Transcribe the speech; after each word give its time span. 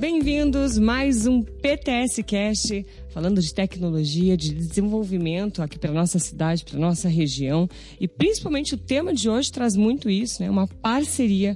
Bem-vindos 0.00 0.78
mais 0.78 1.26
um 1.26 1.42
PTS 1.42 2.22
Cast, 2.22 2.86
falando 3.10 3.38
de 3.38 3.52
tecnologia, 3.52 4.34
de 4.34 4.54
desenvolvimento 4.54 5.60
aqui 5.60 5.78
para 5.78 5.92
nossa 5.92 6.18
cidade, 6.18 6.64
para 6.64 6.78
nossa 6.78 7.06
região 7.06 7.68
e 8.00 8.08
principalmente 8.08 8.74
o 8.74 8.78
tema 8.78 9.12
de 9.12 9.28
hoje 9.28 9.52
traz 9.52 9.76
muito 9.76 10.08
isso, 10.08 10.42
né? 10.42 10.48
Uma 10.48 10.66
parceria 10.66 11.54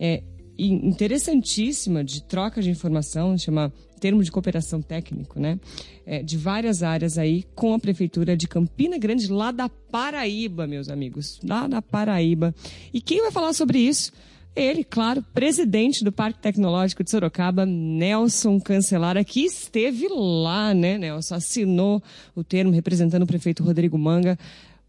é, 0.00 0.22
interessantíssima 0.58 2.02
de 2.02 2.22
troca 2.22 2.62
de 2.62 2.70
informação, 2.70 3.36
chama 3.36 3.70
termo 4.00 4.24
de 4.24 4.32
cooperação 4.32 4.80
técnico, 4.80 5.38
né? 5.38 5.60
É, 6.06 6.22
de 6.22 6.38
várias 6.38 6.82
áreas 6.82 7.18
aí 7.18 7.44
com 7.54 7.74
a 7.74 7.78
prefeitura 7.78 8.34
de 8.34 8.48
Campina 8.48 8.96
Grande, 8.96 9.30
lá 9.30 9.50
da 9.50 9.68
Paraíba, 9.68 10.66
meus 10.66 10.88
amigos, 10.88 11.38
lá 11.44 11.66
da 11.66 11.82
Paraíba. 11.82 12.54
E 12.90 13.02
quem 13.02 13.20
vai 13.20 13.30
falar 13.30 13.52
sobre 13.52 13.80
isso? 13.80 14.12
Ele, 14.54 14.84
claro, 14.84 15.24
presidente 15.32 16.04
do 16.04 16.12
Parque 16.12 16.38
Tecnológico 16.38 17.02
de 17.02 17.10
Sorocaba, 17.10 17.64
Nelson 17.64 18.60
Cancelara, 18.60 19.24
que 19.24 19.40
esteve 19.40 20.08
lá, 20.10 20.74
né, 20.74 20.98
Nelson? 20.98 21.36
Assinou 21.36 22.02
o 22.34 22.44
termo 22.44 22.70
representando 22.70 23.22
o 23.22 23.26
prefeito 23.26 23.64
Rodrigo 23.64 23.96
Manga. 23.96 24.38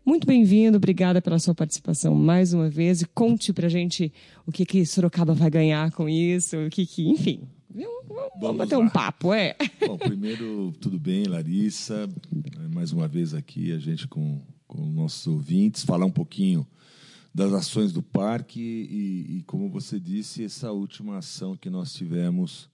Muito 0.05 0.27
bem-vindo, 0.27 0.75
obrigada 0.75 1.21
pela 1.21 1.39
sua 1.39 1.55
participação 1.55 2.13
mais 2.13 2.53
uma 2.53 2.69
vez 2.69 3.01
e 3.01 3.05
conte 3.05 3.53
pra 3.53 3.69
gente 3.69 4.11
o 4.45 4.51
que 4.51 4.65
que 4.65 4.85
Sorocaba 4.85 5.33
vai 5.33 5.49
ganhar 5.49 5.91
com 5.93 6.09
isso, 6.09 6.57
o 6.57 6.69
que 6.69 6.85
que, 6.85 7.09
enfim. 7.09 7.43
Vamos, 7.73 8.31
vamos 8.41 8.57
bater 8.57 8.75
lá. 8.75 8.83
um 8.83 8.89
papo, 8.89 9.33
é. 9.33 9.55
Bom, 9.87 9.97
primeiro, 9.97 10.73
tudo 10.81 10.99
bem, 10.99 11.23
Larissa? 11.23 12.09
Mais 12.69 12.91
uma 12.91 13.07
vez 13.07 13.33
aqui, 13.33 13.71
a 13.71 13.79
gente 13.79 14.09
com, 14.09 14.41
com 14.67 14.85
nossos 14.85 15.25
ouvintes, 15.25 15.85
falar 15.85 16.05
um 16.05 16.11
pouquinho 16.11 16.67
das 17.33 17.51
ações 17.51 17.91
do 17.91 18.03
parque 18.03 18.61
e, 18.61 19.37
e, 19.37 19.43
como 19.43 19.69
você 19.69 19.99
disse, 19.99 20.43
essa 20.43 20.71
última 20.71 21.17
ação 21.17 21.57
que 21.57 21.69
nós 21.69 21.91
tivemos 21.93 22.69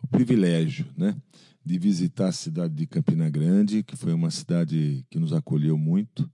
o 0.00 0.06
privilégio, 0.06 0.86
né, 0.96 1.16
de 1.64 1.78
visitar 1.78 2.28
a 2.28 2.32
cidade 2.32 2.74
de 2.74 2.86
Campina 2.86 3.28
Grande, 3.28 3.82
que 3.82 3.96
foi 3.96 4.12
uma 4.12 4.30
cidade 4.30 5.04
que 5.10 5.18
nos 5.18 5.32
acolheu 5.32 5.76
muito 5.76 6.30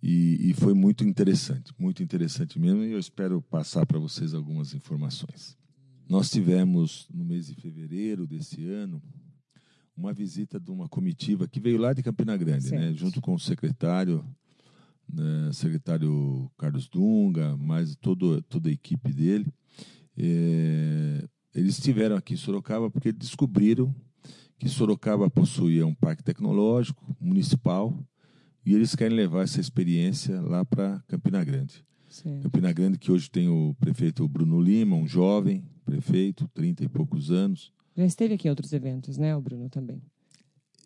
e, 0.00 0.50
e 0.50 0.54
foi 0.54 0.72
muito 0.72 1.02
interessante, 1.02 1.72
muito 1.76 2.02
interessante 2.02 2.58
mesmo. 2.58 2.84
E 2.84 2.92
eu 2.92 2.98
espero 2.98 3.42
passar 3.42 3.84
para 3.84 3.98
vocês 3.98 4.34
algumas 4.34 4.72
informações. 4.72 5.56
Nós 6.08 6.30
tivemos 6.30 7.08
no 7.12 7.24
mês 7.24 7.48
de 7.48 7.54
fevereiro 7.54 8.26
desse 8.26 8.64
ano 8.68 9.02
uma 9.96 10.12
visita 10.12 10.60
de 10.60 10.70
uma 10.70 10.88
comitiva 10.88 11.48
que 11.48 11.58
veio 11.58 11.78
lá 11.78 11.92
de 11.92 12.02
Campina 12.02 12.36
Grande, 12.36 12.70
né, 12.70 12.92
junto 12.94 13.20
com 13.20 13.34
o 13.34 13.40
secretário 13.40 14.24
né, 15.12 15.50
secretário 15.52 16.50
Carlos 16.58 16.88
Dunga, 16.88 17.56
mais 17.56 17.94
todo, 17.96 18.42
toda 18.42 18.68
a 18.68 18.72
equipe 18.72 19.12
dele. 19.12 19.52
É, 20.16 21.24
eles 21.54 21.78
estiveram 21.78 22.16
aqui 22.16 22.34
em 22.34 22.36
Sorocaba 22.36 22.90
porque 22.90 23.12
descobriram 23.12 23.94
que 24.58 24.68
Sorocaba 24.68 25.30
possuía 25.30 25.86
um 25.86 25.94
parque 25.94 26.22
tecnológico 26.22 27.16
municipal 27.20 27.98
e 28.64 28.74
eles 28.74 28.94
querem 28.94 29.16
levar 29.16 29.42
essa 29.42 29.60
experiência 29.60 30.40
lá 30.40 30.64
para 30.64 31.02
Campina 31.06 31.44
Grande. 31.44 31.84
Sim. 32.08 32.40
Campina 32.40 32.72
Grande, 32.72 32.98
que 32.98 33.12
hoje 33.12 33.30
tem 33.30 33.48
o 33.48 33.74
prefeito 33.78 34.26
Bruno 34.26 34.60
Lima, 34.60 34.96
um 34.96 35.06
jovem 35.06 35.64
prefeito, 35.84 36.48
30 36.48 36.84
e 36.84 36.88
poucos 36.88 37.30
anos. 37.30 37.72
Já 37.96 38.04
esteve 38.04 38.34
aqui 38.34 38.48
em 38.48 38.50
outros 38.50 38.72
eventos, 38.72 39.16
né, 39.16 39.36
o 39.36 39.40
Bruno 39.40 39.68
também? 39.68 40.02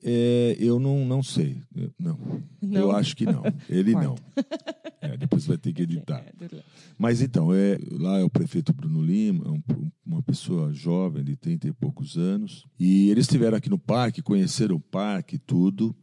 É, 0.02 0.56
eu 0.58 0.78
não, 0.78 1.04
não 1.04 1.22
sei. 1.22 1.62
Não. 1.98 2.18
não. 2.60 2.80
Eu 2.80 2.90
acho 2.92 3.14
que 3.14 3.24
não. 3.24 3.42
Ele 3.68 3.92
não. 3.92 4.14
É, 5.02 5.16
depois 5.16 5.46
vai 5.46 5.56
ter 5.56 5.72
que 5.72 5.82
editar. 5.82 6.22
É, 6.40 6.62
Mas 6.98 7.22
então, 7.22 7.54
é, 7.54 7.78
lá 7.90 8.18
é 8.18 8.22
o 8.22 8.28
prefeito 8.28 8.70
Bruno 8.70 9.02
Lima, 9.02 9.48
um, 9.48 9.90
uma 10.04 10.22
pessoa 10.22 10.74
jovem 10.74 11.24
de 11.24 11.36
30 11.36 11.68
e 11.68 11.72
poucos 11.72 12.18
anos. 12.18 12.66
E 12.78 13.08
eles 13.08 13.24
estiveram 13.24 13.56
aqui 13.56 13.70
no 13.70 13.78
parque, 13.78 14.20
conheceram 14.20 14.76
o 14.76 14.80
parque, 14.80 15.38
tudo. 15.38 15.96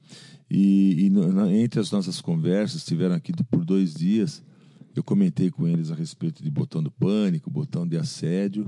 E, 0.50 1.06
e 1.06 1.10
na, 1.12 1.54
entre 1.54 1.80
as 1.80 1.92
nossas 1.92 2.20
conversas, 2.20 2.78
estiveram 2.78 3.14
aqui 3.14 3.32
por 3.52 3.64
dois 3.64 3.94
dias. 3.94 4.44
Eu 4.96 5.04
comentei 5.04 5.52
com 5.52 5.68
eles 5.68 5.92
a 5.92 5.96
respeito 5.96 6.42
de 6.42 6.50
botão 6.50 6.82
do 6.82 6.90
pânico, 6.90 7.52
botão 7.52 7.88
de 7.88 7.98
assédio. 7.98 8.66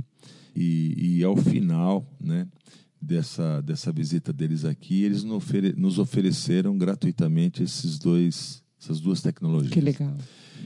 E, 0.56 1.18
e 1.18 1.24
ao 1.24 1.36
final, 1.36 2.06
né, 2.20 2.48
dessa, 3.02 3.62
dessa 3.62 3.92
visita 3.92 4.34
deles 4.34 4.66
aqui, 4.66 5.04
eles 5.04 5.24
nos 5.24 6.00
ofereceram 6.00 6.78
gratuitamente 6.78 7.64
esses 7.64 7.98
dois, 7.98 8.64
essas 8.80 9.00
duas 9.00 9.22
tecnologias. 9.22 9.74
Que 9.74 9.82
legal. 9.82 10.16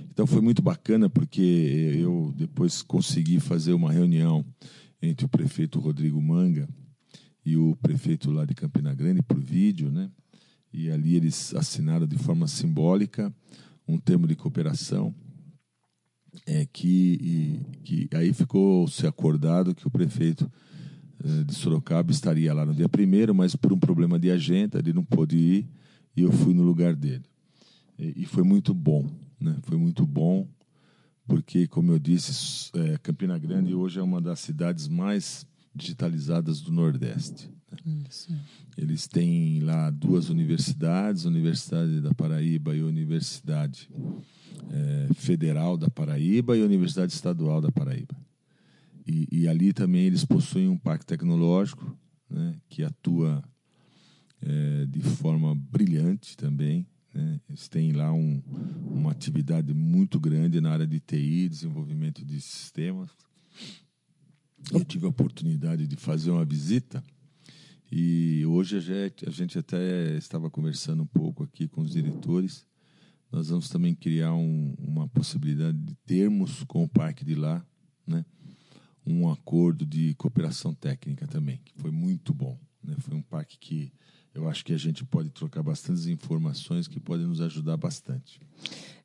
Então 0.09 0.25
foi 0.25 0.41
muito 0.41 0.61
bacana 0.61 1.09
porque 1.09 1.41
eu 1.99 2.33
depois 2.35 2.81
consegui 2.81 3.39
fazer 3.39 3.73
uma 3.73 3.91
reunião 3.91 4.45
entre 5.01 5.25
o 5.25 5.29
prefeito 5.29 5.79
Rodrigo 5.79 6.21
Manga 6.21 6.67
e 7.45 7.57
o 7.57 7.75
prefeito 7.75 8.31
lá 8.31 8.45
de 8.45 8.55
Campina 8.55 8.93
Grande 8.93 9.21
por 9.21 9.39
vídeo, 9.39 9.91
né? 9.91 10.09
E 10.71 10.89
ali 10.89 11.15
eles 11.15 11.53
assinaram 11.53 12.07
de 12.07 12.17
forma 12.17 12.47
simbólica 12.47 13.33
um 13.87 13.97
termo 13.97 14.25
de 14.25 14.35
cooperação 14.35 15.13
é 16.45 16.65
que, 16.65 17.19
e, 17.21 17.81
que 17.83 18.09
aí 18.15 18.33
ficou 18.33 18.87
se 18.87 19.05
acordado 19.05 19.75
que 19.75 19.87
o 19.87 19.91
prefeito 19.91 20.51
de 21.45 21.55
Sorocaba 21.55 22.11
estaria 22.11 22.53
lá 22.53 22.65
no 22.65 22.73
dia 22.73 22.89
primeiro, 22.89 23.33
mas 23.33 23.55
por 23.55 23.71
um 23.71 23.79
problema 23.79 24.19
de 24.19 24.29
agenda 24.29 24.79
ele 24.79 24.91
não 24.93 25.03
pôde 25.03 25.37
ir 25.37 25.67
e 26.15 26.21
eu 26.21 26.31
fui 26.31 26.53
no 26.53 26.63
lugar 26.63 26.95
dele. 26.95 27.23
E, 27.97 28.23
e 28.23 28.25
foi 28.25 28.43
muito 28.43 28.73
bom, 28.73 29.09
né? 29.39 29.55
Foi 29.63 29.77
muito 29.77 30.05
bom 30.05 30.47
porque, 31.27 31.67
como 31.67 31.91
eu 31.91 31.99
disse, 31.99 32.69
é, 32.75 32.97
Campina 32.97 33.37
Grande 33.37 33.73
hoje 33.73 33.99
é 33.99 34.03
uma 34.03 34.19
das 34.19 34.39
cidades 34.39 34.87
mais 34.87 35.45
digitalizadas 35.73 36.61
do 36.61 36.71
Nordeste. 36.71 37.49
Né? 37.71 38.39
Eles 38.77 39.07
têm 39.07 39.61
lá 39.61 39.89
duas 39.89 40.29
universidades, 40.29 41.25
a 41.25 41.29
Universidade 41.29 42.01
da 42.01 42.13
Paraíba 42.13 42.75
e 42.75 42.81
a 42.81 42.85
Universidade 42.85 43.89
é, 44.69 45.13
Federal 45.13 45.77
da 45.77 45.89
Paraíba 45.89 46.57
e 46.57 46.61
a 46.61 46.65
Universidade 46.65 47.13
Estadual 47.13 47.61
da 47.61 47.71
Paraíba. 47.71 48.15
E, 49.05 49.27
e, 49.31 49.47
ali 49.47 49.73
também 49.73 50.05
eles 50.05 50.23
possuem 50.23 50.69
um 50.69 50.77
parque 50.77 51.05
tecnológico 51.05 51.97
né, 52.29 52.55
que 52.69 52.83
atua 52.83 53.43
é, 54.41 54.85
de 54.85 55.01
forma 55.01 55.53
brilhante 55.55 56.37
também. 56.37 56.87
Né? 57.13 57.39
Eles 57.49 57.67
têm 57.67 57.91
lá 57.91 58.13
um, 58.13 58.41
uma 58.85 59.11
atividade 59.11 59.73
muito 59.73 60.19
grande 60.19 60.61
na 60.61 60.71
área 60.71 60.87
de 60.87 60.99
TI, 60.99 61.49
desenvolvimento 61.49 62.23
de 62.23 62.39
sistemas. 62.39 63.11
Eu 64.71 64.85
tive 64.85 65.05
a 65.05 65.09
oportunidade 65.09 65.85
de 65.85 65.95
fazer 65.97 66.31
uma 66.31 66.45
visita 66.45 67.03
e 67.95 68.43
hoje 68.47 68.77
a 68.77 68.79
gente, 68.79 69.29
a 69.29 69.31
gente 69.31 69.59
até 69.59 70.17
estava 70.17 70.49
conversando 70.49 71.03
um 71.03 71.05
pouco 71.05 71.43
aqui 71.43 71.67
com 71.67 71.81
os 71.81 71.91
diretores. 71.91 72.65
Nós 73.31 73.49
vamos 73.49 73.69
também 73.69 73.93
criar 73.93 74.33
um, 74.33 74.73
uma 74.79 75.07
possibilidade 75.07 75.77
de 75.77 75.93
termos 76.03 76.63
com 76.63 76.83
o 76.83 76.89
parque 76.89 77.23
de 77.23 77.35
lá, 77.35 77.63
né? 78.07 78.25
Um 79.05 79.29
acordo 79.29 79.85
de 79.85 80.13
cooperação 80.15 80.73
técnica 80.73 81.27
também, 81.27 81.59
que 81.63 81.73
foi 81.75 81.91
muito 81.91 82.33
bom. 82.33 82.57
Né? 82.83 82.95
Foi 82.99 83.15
um 83.15 83.21
parque 83.21 83.57
que 83.57 83.91
eu 84.33 84.49
acho 84.49 84.65
que 84.65 84.73
a 84.73 84.77
gente 84.77 85.05
pode 85.05 85.29
trocar 85.29 85.61
bastantes 85.61 86.07
informações 86.07 86.87
que 86.87 86.99
podem 86.99 87.27
nos 87.27 87.39
ajudar 87.39 87.77
bastante. 87.77 88.39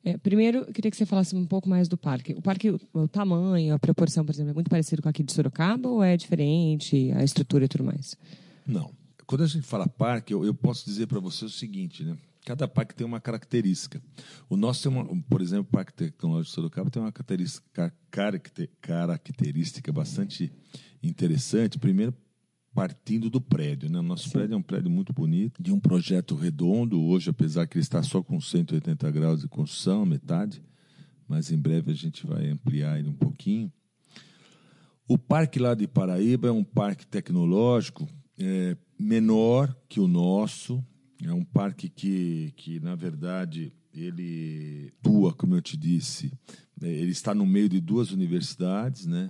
É, 0.03 0.17
primeiro, 0.17 0.59
eu 0.59 0.73
queria 0.73 0.89
que 0.89 0.97
você 0.97 1.05
falasse 1.05 1.35
um 1.35 1.45
pouco 1.45 1.69
mais 1.69 1.87
do 1.87 1.97
parque. 1.97 2.33
O 2.33 2.41
parque, 2.41 2.71
o, 2.71 2.79
o 2.93 3.07
tamanho, 3.07 3.75
a 3.75 3.79
proporção, 3.79 4.25
por 4.25 4.33
exemplo, 4.33 4.51
é 4.51 4.53
muito 4.53 4.69
parecido 4.69 5.01
com 5.01 5.09
aqui 5.09 5.21
de 5.21 5.31
Sorocaba 5.31 5.87
ou 5.89 6.01
é 6.01 6.17
diferente, 6.17 7.11
a 7.11 7.23
estrutura 7.23 7.65
e 7.65 7.67
tudo 7.67 7.83
mais? 7.83 8.15
Não. 8.65 8.91
Quando 9.27 9.43
a 9.43 9.47
gente 9.47 9.67
fala 9.67 9.87
parque, 9.87 10.33
eu, 10.33 10.43
eu 10.43 10.55
posso 10.55 10.85
dizer 10.85 11.05
para 11.05 11.19
você 11.19 11.45
o 11.45 11.49
seguinte, 11.49 12.03
né? 12.03 12.17
Cada 12.45 12.67
parque 12.67 12.95
tem 12.95 13.05
uma 13.05 13.19
característica. 13.19 14.01
O 14.49 14.55
nosso 14.55 14.83
tem 14.83 14.91
uma, 14.91 15.23
por 15.23 15.41
exemplo, 15.41 15.67
o 15.69 15.71
Parque 15.71 15.93
Tecnológico 15.93 16.49
de 16.49 16.55
Sorocaba 16.55 16.89
tem 16.89 17.01
uma 17.01 17.11
característica, 17.11 17.93
característica 18.81 19.91
bastante 19.91 20.51
interessante. 21.03 21.77
Primeiro, 21.77 22.15
partindo 22.73 23.29
do 23.29 23.41
prédio. 23.41 23.89
Né? 23.89 23.99
O 23.99 24.03
nosso 24.03 24.25
Sim. 24.25 24.31
prédio 24.31 24.53
é 24.53 24.57
um 24.57 24.61
prédio 24.61 24.89
muito 24.89 25.11
bonito, 25.13 25.61
de 25.61 25.71
um 25.71 25.79
projeto 25.79 26.35
redondo. 26.35 27.01
Hoje, 27.01 27.29
apesar 27.29 27.67
que 27.67 27.77
ele 27.77 27.83
está 27.83 28.01
só 28.01 28.23
com 28.23 28.39
180 28.39 29.11
graus 29.11 29.41
de 29.41 29.47
construção, 29.47 30.05
metade, 30.05 30.63
mas 31.27 31.51
em 31.51 31.57
breve 31.57 31.91
a 31.91 31.95
gente 31.95 32.25
vai 32.25 32.47
ampliar 32.47 32.97
ele 32.97 33.09
um 33.09 33.13
pouquinho. 33.13 33.71
O 35.07 35.17
parque 35.17 35.59
lá 35.59 35.73
de 35.73 35.87
Paraíba 35.87 36.47
é 36.47 36.51
um 36.51 36.63
parque 36.63 37.05
tecnológico 37.05 38.07
é, 38.37 38.77
menor 38.97 39.75
que 39.87 39.99
o 39.99 40.07
nosso, 40.07 40.83
é 41.23 41.33
um 41.33 41.43
parque 41.43 41.89
que, 41.89 42.53
que 42.55 42.79
na 42.79 42.95
verdade, 42.95 43.73
ele 43.93 44.93
atua, 44.99 45.33
como 45.33 45.55
eu 45.55 45.61
te 45.61 45.75
disse, 45.75 46.31
é, 46.81 46.87
ele 46.87 47.11
está 47.11 47.35
no 47.35 47.45
meio 47.45 47.67
de 47.67 47.81
duas 47.81 48.11
universidades, 48.11 49.05
né? 49.05 49.29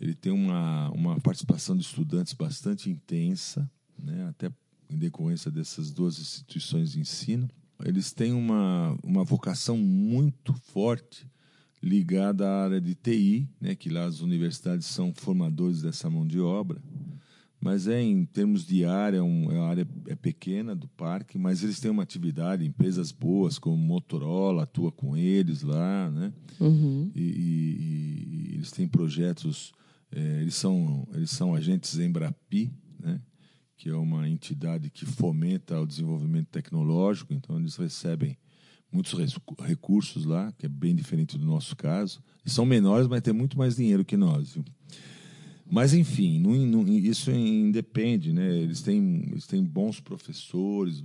Ele 0.00 0.14
tem 0.14 0.32
uma, 0.32 0.90
uma 0.90 1.20
participação 1.20 1.76
de 1.76 1.82
estudantes 1.82 2.32
bastante 2.34 2.90
intensa, 2.90 3.70
né? 3.98 4.26
até 4.28 4.50
em 4.90 4.98
decorrência 4.98 5.50
dessas 5.50 5.92
duas 5.92 6.18
instituições 6.18 6.92
de 6.92 7.00
ensino. 7.00 7.48
Eles 7.84 8.12
têm 8.12 8.32
uma, 8.32 8.96
uma 9.02 9.24
vocação 9.24 9.78
muito 9.78 10.52
forte 10.52 11.26
ligada 11.82 12.48
à 12.48 12.64
área 12.64 12.80
de 12.80 12.94
TI, 12.94 13.48
né? 13.60 13.74
que 13.74 13.88
lá 13.88 14.04
as 14.04 14.20
universidades 14.20 14.86
são 14.86 15.12
formadores 15.14 15.82
dessa 15.82 16.10
mão 16.10 16.26
de 16.26 16.40
obra. 16.40 16.82
Mas 17.64 17.88
é 17.88 17.98
em 17.98 18.26
termos 18.26 18.66
de 18.66 18.84
área, 18.84 19.24
um, 19.24 19.48
a 19.62 19.68
área 19.70 19.88
é 20.06 20.14
pequena 20.14 20.76
do 20.76 20.86
parque, 20.86 21.38
mas 21.38 21.64
eles 21.64 21.80
têm 21.80 21.90
uma 21.90 22.02
atividade, 22.02 22.62
empresas 22.62 23.10
boas 23.10 23.58
como 23.58 23.74
Motorola 23.74 24.64
atua 24.64 24.92
com 24.92 25.16
eles 25.16 25.62
lá, 25.62 26.10
né? 26.10 26.30
Uhum. 26.60 27.10
E, 27.14 27.22
e, 27.22 28.50
e 28.50 28.54
eles 28.56 28.70
têm 28.70 28.86
projetos, 28.86 29.72
é, 30.12 30.42
eles 30.42 30.54
são 30.56 31.08
eles 31.14 31.30
são 31.30 31.54
agentes 31.54 31.98
Embrapi, 31.98 32.70
né? 33.02 33.18
Que 33.78 33.88
é 33.88 33.96
uma 33.96 34.28
entidade 34.28 34.90
que 34.90 35.06
fomenta 35.06 35.80
o 35.80 35.86
desenvolvimento 35.86 36.48
tecnológico, 36.48 37.32
então 37.32 37.58
eles 37.58 37.76
recebem 37.76 38.36
muitos 38.92 39.14
recursos 39.58 40.26
lá, 40.26 40.52
que 40.58 40.66
é 40.66 40.68
bem 40.68 40.94
diferente 40.94 41.38
do 41.38 41.46
nosso 41.46 41.74
caso. 41.74 42.22
E 42.44 42.50
são 42.50 42.66
menores, 42.66 43.08
mas 43.08 43.22
têm 43.22 43.32
muito 43.32 43.56
mais 43.56 43.76
dinheiro 43.76 44.04
que 44.04 44.18
nós. 44.18 44.52
Viu? 44.52 44.64
Mas, 45.70 45.94
enfim, 45.94 46.38
não, 46.38 46.54
não, 46.66 46.88
isso 46.88 47.30
independe. 47.30 48.32
Né? 48.32 48.56
Eles, 48.58 48.82
têm, 48.82 49.24
eles 49.30 49.46
têm 49.46 49.64
bons 49.64 49.98
professores, 50.00 51.02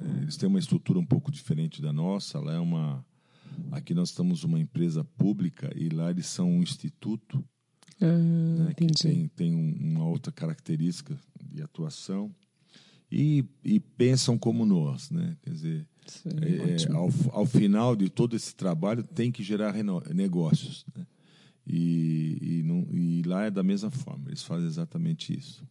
eh, 0.00 0.22
eles 0.22 0.36
têm 0.36 0.48
uma 0.48 0.58
estrutura 0.58 0.98
um 0.98 1.04
pouco 1.04 1.30
diferente 1.30 1.80
da 1.82 1.92
nossa. 1.92 2.40
Lá 2.40 2.54
é 2.54 2.58
uma, 2.58 3.04
aqui 3.70 3.92
nós 3.94 4.08
estamos 4.08 4.44
uma 4.44 4.58
empresa 4.58 5.04
pública 5.04 5.70
e 5.76 5.88
lá 5.88 6.10
eles 6.10 6.26
são 6.26 6.50
um 6.50 6.62
instituto. 6.62 7.44
Ah, 8.00 8.06
né? 8.06 8.74
que 8.74 8.86
tem, 8.86 9.28
tem 9.28 9.54
um- 9.54 9.76
uma 9.92 10.04
outra 10.06 10.30
característica 10.32 11.18
de 11.44 11.62
atuação. 11.62 12.34
E, 13.10 13.44
e 13.64 13.78
pensam 13.78 14.36
como 14.36 14.66
nós. 14.66 15.10
Né? 15.10 15.36
Quer 15.42 15.50
dizer, 15.50 15.86
Isso 16.06 16.28
é, 16.28 16.74
ótimo. 16.74 16.96
ao, 16.96 17.10
ao 17.30 17.46
final 17.46 17.94
de 17.94 18.08
todo 18.10 18.34
esse 18.34 18.54
trabalho 18.54 19.04
tem 19.04 19.30
que 19.30 19.42
gerar 19.44 19.74
negócios. 20.12 20.84
Né? 20.96 21.06
E, 21.66 22.38
e, 22.40 22.62
não- 22.62 22.86
e 22.92 23.22
lá 23.22 23.44
é 23.46 23.50
da 23.50 23.62
mesma 23.62 23.90
forma, 23.90 24.28
eles 24.28 24.42
fazem 24.42 24.66
exatamente 24.66 25.36
isso. 25.36 25.66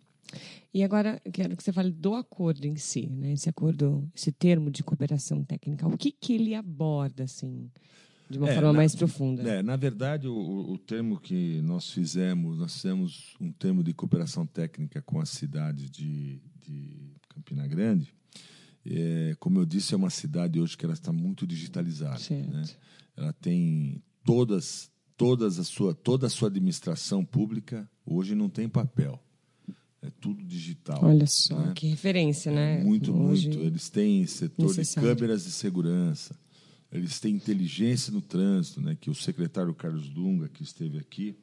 E 0.73 0.83
agora 0.83 1.21
eu 1.23 1.31
quero 1.31 1.55
que 1.55 1.63
você 1.63 1.71
fale 1.71 1.91
do 1.91 2.13
acordo 2.15 2.65
em 2.65 2.75
si, 2.75 3.07
né? 3.07 3.31
Esse 3.33 3.47
acordo, 3.47 4.09
esse 4.13 4.31
termo 4.31 4.69
de 4.69 4.83
cooperação 4.83 5.43
técnica, 5.43 5.87
o 5.87 5.97
que 5.97 6.11
que 6.11 6.33
ele 6.33 6.53
aborda 6.53 7.23
assim, 7.23 7.69
de 8.29 8.37
uma 8.37 8.49
É, 8.49 8.55
forma 8.55 8.73
na- 8.73 8.77
mais 8.79 8.93
profunda? 8.95 9.41
É, 9.43 9.63
na 9.63 9.77
verdade, 9.77 10.27
o, 10.27 10.35
o- 10.73 10.77
termo 10.77 11.17
que 11.19 11.61
nós 11.61 11.89
fizemos, 11.91 12.57
nós 12.57 12.73
fizemos 12.75 13.35
um 13.39 13.51
termo 13.53 13.81
de 13.83 13.93
cooperação 13.93 14.45
técnica 14.45 15.01
com 15.01 15.21
a 15.21 15.25
cidade 15.25 15.89
de, 15.89 16.41
de 16.59 17.13
Campina 17.29 17.65
Grande. 17.67 18.13
É, 18.85 19.35
como 19.39 19.59
eu 19.59 19.65
disse, 19.65 19.93
é 19.93 19.97
uma 19.97 20.09
cidade 20.09 20.59
hoje 20.59 20.75
que 20.77 20.83
ela 20.85 20.93
está 20.93 21.13
muito 21.13 21.47
digitalizada. 21.47 22.19
Né? 22.29 22.63
Ela 23.15 23.31
tem 23.33 24.03
todas, 24.25 24.91
todas 25.17 25.59
a 25.59 25.63
sua, 25.63 25.93
toda 25.93 26.27
a 26.27 26.29
sua 26.29 26.47
administração 26.49 27.23
pública 27.23 27.89
hoje 28.05 28.35
não 28.35 28.49
tem 28.49 28.67
papel. 28.69 29.19
É 30.01 30.11
tudo 30.21 30.43
digital. 30.43 30.99
Olha 31.03 31.25
só, 31.27 31.59
né? 31.59 31.73
que 31.75 31.87
referência, 31.87 32.51
né? 32.51 32.83
Muito, 32.83 33.11
Hoje- 33.15 33.47
muito. 33.49 33.63
Eles 33.63 33.89
têm 33.89 34.25
setor 34.27 34.67
necessário. 34.67 35.09
de 35.09 35.15
câmeras 35.15 35.43
de 35.45 35.51
segurança, 35.51 36.35
eles 36.91 37.19
têm 37.19 37.33
inteligência 37.35 38.13
no 38.13 38.21
trânsito, 38.21 38.79
né? 38.79 38.95
Que 38.99 39.09
o 39.09 39.15
secretário 39.15 39.73
Carlos 39.73 40.07
Dunga, 40.07 40.47
que 40.47 40.61
esteve 40.61 40.99
aqui, 40.99 41.35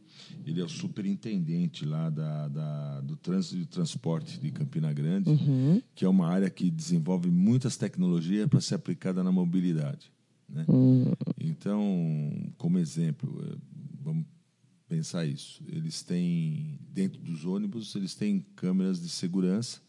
ele 0.46 0.60
é 0.60 0.64
o 0.64 0.68
superintendente 0.68 1.84
lá 1.84 2.08
da, 2.08 2.46
da- 2.46 3.00
do 3.00 3.16
trânsito 3.16 3.56
e 3.60 3.66
transporte 3.66 4.38
de 4.38 4.50
Campina 4.52 4.92
Grande, 4.92 5.28
Uhum. 5.30 5.82
que 5.94 6.04
é 6.04 6.08
uma 6.08 6.28
área 6.28 6.48
que 6.48 6.70
desenvolve 6.70 7.28
muitas 7.30 7.76
tecnologias 7.76 8.48
para 8.48 8.60
ser 8.60 8.76
aplicada 8.76 9.24
na 9.24 9.32
mobilidade. 9.32 10.12
Né? 10.48 10.64
Hum, 10.68 11.04
Então, 11.44 12.32
como 12.56 12.78
exemplo, 12.78 13.42
eh, 13.46 13.56
vamos 14.00 14.24
pensar 14.88 15.26
isso. 15.26 15.62
Eles 15.68 16.02
têm, 16.02 16.78
dentro 16.88 17.20
dos 17.20 17.44
ônibus, 17.44 17.94
eles 17.94 18.14
têm 18.14 18.44
câmeras 18.54 19.00
de 19.00 19.08
segurança 19.08 19.80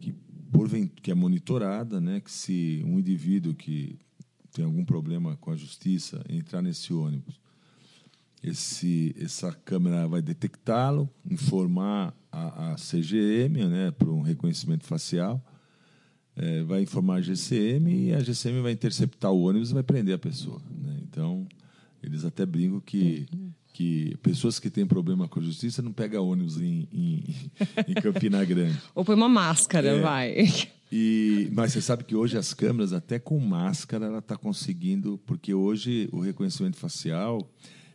que, 0.00 0.14
que 1.02 1.10
é 1.10 1.14
monitorada, 1.14 2.00
né? 2.00 2.20
que 2.20 2.30
se 2.30 2.82
um 2.84 2.98
indivíduo 2.98 3.54
que 3.54 3.98
tem 4.52 4.64
algum 4.64 4.84
problema 4.84 5.36
com 5.36 5.50
a 5.50 5.56
justiça 5.56 6.24
entrar 6.28 6.62
nesse 6.62 6.92
ônibus, 6.92 7.40
esse, 8.42 9.14
essa 9.18 9.52
câmera 9.52 10.06
vai 10.06 10.22
detectá-lo, 10.22 11.08
informar 11.28 12.14
a, 12.30 12.72
a 12.72 12.74
CGM 12.76 13.66
né, 13.66 13.90
para 13.90 14.10
um 14.10 14.22
reconhecimento 14.22 14.84
facial, 14.84 15.44
eh, 16.36 16.62
vai 16.62 16.82
informar 16.82 17.16
a 17.16 17.20
GCM 17.22 18.08
e 18.08 18.14
a 18.14 18.20
GCM 18.20 18.60
vai 18.60 18.72
interceptar 18.72 19.32
o 19.32 19.42
ônibus 19.42 19.70
e 19.70 19.74
vai 19.74 19.82
prender 19.82 20.14
a 20.14 20.18
pessoa. 20.18 20.60
né? 20.82 20.96
Então, 21.02 21.46
eles 22.02 22.24
até 22.24 22.44
brincam 22.46 22.80
que, 22.80 23.26
que 23.72 24.16
pessoas 24.22 24.58
que 24.58 24.70
têm 24.70 24.86
problema 24.86 25.26
com 25.28 25.40
a 25.40 25.42
justiça 25.42 25.82
não 25.82 25.92
pegam 25.92 26.26
ônibus 26.28 26.60
em, 26.60 26.88
em, 26.92 27.24
em 27.88 27.94
Campina 27.94 28.44
Grande. 28.44 28.78
Ou 28.94 29.04
põe 29.04 29.14
uma 29.14 29.28
máscara, 29.28 29.88
É. 29.96 30.00
vai. 30.00 30.34
E, 30.92 31.50
mas 31.52 31.72
você 31.72 31.80
sabe 31.80 32.04
que 32.04 32.14
hoje 32.14 32.38
as 32.38 32.54
câmeras, 32.54 32.92
até 32.92 33.18
com 33.18 33.40
máscara, 33.40 34.06
ela 34.06 34.18
está 34.20 34.36
conseguindo, 34.36 35.18
porque 35.26 35.52
hoje 35.52 36.08
o 36.12 36.20
reconhecimento 36.20 36.76
facial, 36.76 37.50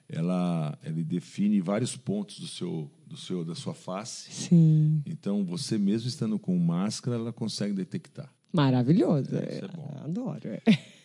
ela, 0.10 0.78
ele 0.84 1.02
define 1.04 1.62
vários 1.62 1.96
pontos 1.96 2.38
do 2.40 2.48
seu, 2.48 2.92
do 3.12 3.18
seu, 3.18 3.44
da 3.44 3.54
sua 3.54 3.74
face. 3.74 4.32
Sim. 4.32 5.02
Então, 5.06 5.44
você 5.44 5.78
mesmo 5.78 6.08
estando 6.08 6.40
com 6.40 6.58
máscara, 6.58 7.18
ela 7.18 7.34
consegue 7.34 7.74
detectar. 7.74 8.34
Maravilhoso. 8.52 9.36
É, 9.36 9.56
isso 9.56 9.66
é 9.66 9.68
bom. 9.68 10.02
Adoro. 10.04 10.48
é. 10.48 10.62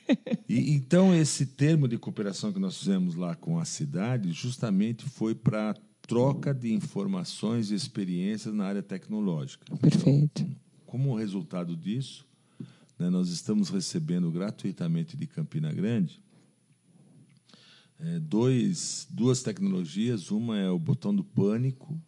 E, 0.48 0.70
então, 0.70 1.12
esse 1.12 1.44
termo 1.44 1.88
de 1.88 1.98
cooperação 1.98 2.52
que 2.52 2.60
nós 2.60 2.78
fizemos 2.78 3.16
lá 3.16 3.34
com 3.34 3.58
a 3.58 3.64
cidade, 3.64 4.30
justamente 4.30 5.04
foi 5.04 5.34
para 5.34 5.74
troca 6.00 6.54
de 6.54 6.72
informações 6.72 7.72
e 7.72 7.74
experiências 7.74 8.54
na 8.54 8.66
área 8.66 8.84
tecnológica. 8.84 9.64
Perfeito. 9.78 10.46
Como 10.86 11.16
resultado 11.16 11.76
disso, 11.76 12.24
né, 12.96 13.10
nós 13.10 13.30
estamos 13.30 13.68
recebendo 13.68 14.30
gratuitamente 14.30 15.16
de 15.16 15.26
Campina 15.26 15.72
Grande 15.72 16.22
eh, 18.00 18.18
dois, 18.20 19.06
duas 19.10 19.42
tecnologias. 19.42 20.30
Uma 20.30 20.58
é 20.58 20.70
o 20.70 20.78
botão 20.78 21.14
do 21.14 21.24
pânico 21.24 21.98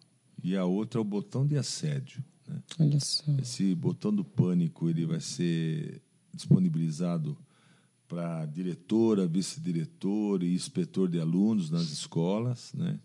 e 0.42 0.56
a 0.56 0.64
outra 0.64 1.00
é 1.00 1.02
o 1.02 1.04
botão 1.04 1.46
de 1.46 1.56
assédio. 1.56 2.22
né? 2.46 2.62
Olha 2.78 3.00
só. 3.00 3.24
Esse 3.40 3.74
botão 3.74 4.14
do 4.14 4.24
pânico 4.24 4.88
ele 4.88 5.06
vai 5.06 5.20
ser 5.20 6.00
disponibilizado 6.32 7.36
para 8.06 8.46
diretora, 8.46 9.26
vice-diretor 9.26 10.42
e 10.42 10.54
inspetor 10.54 11.08
de 11.10 11.20
alunos 11.20 11.70
nas 11.70 11.90
escolas, 11.90 12.72
né? 12.72 12.98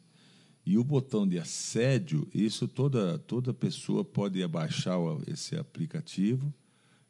E 0.65 0.77
o 0.77 0.83
botão 0.83 1.27
de 1.27 1.37
assédio, 1.37 2.25
isso 2.33 2.69
toda 2.69 3.19
toda 3.19 3.53
pessoa 3.53 4.05
pode 4.05 4.41
abaixar 4.41 4.97
esse 5.27 5.57
aplicativo, 5.57 6.53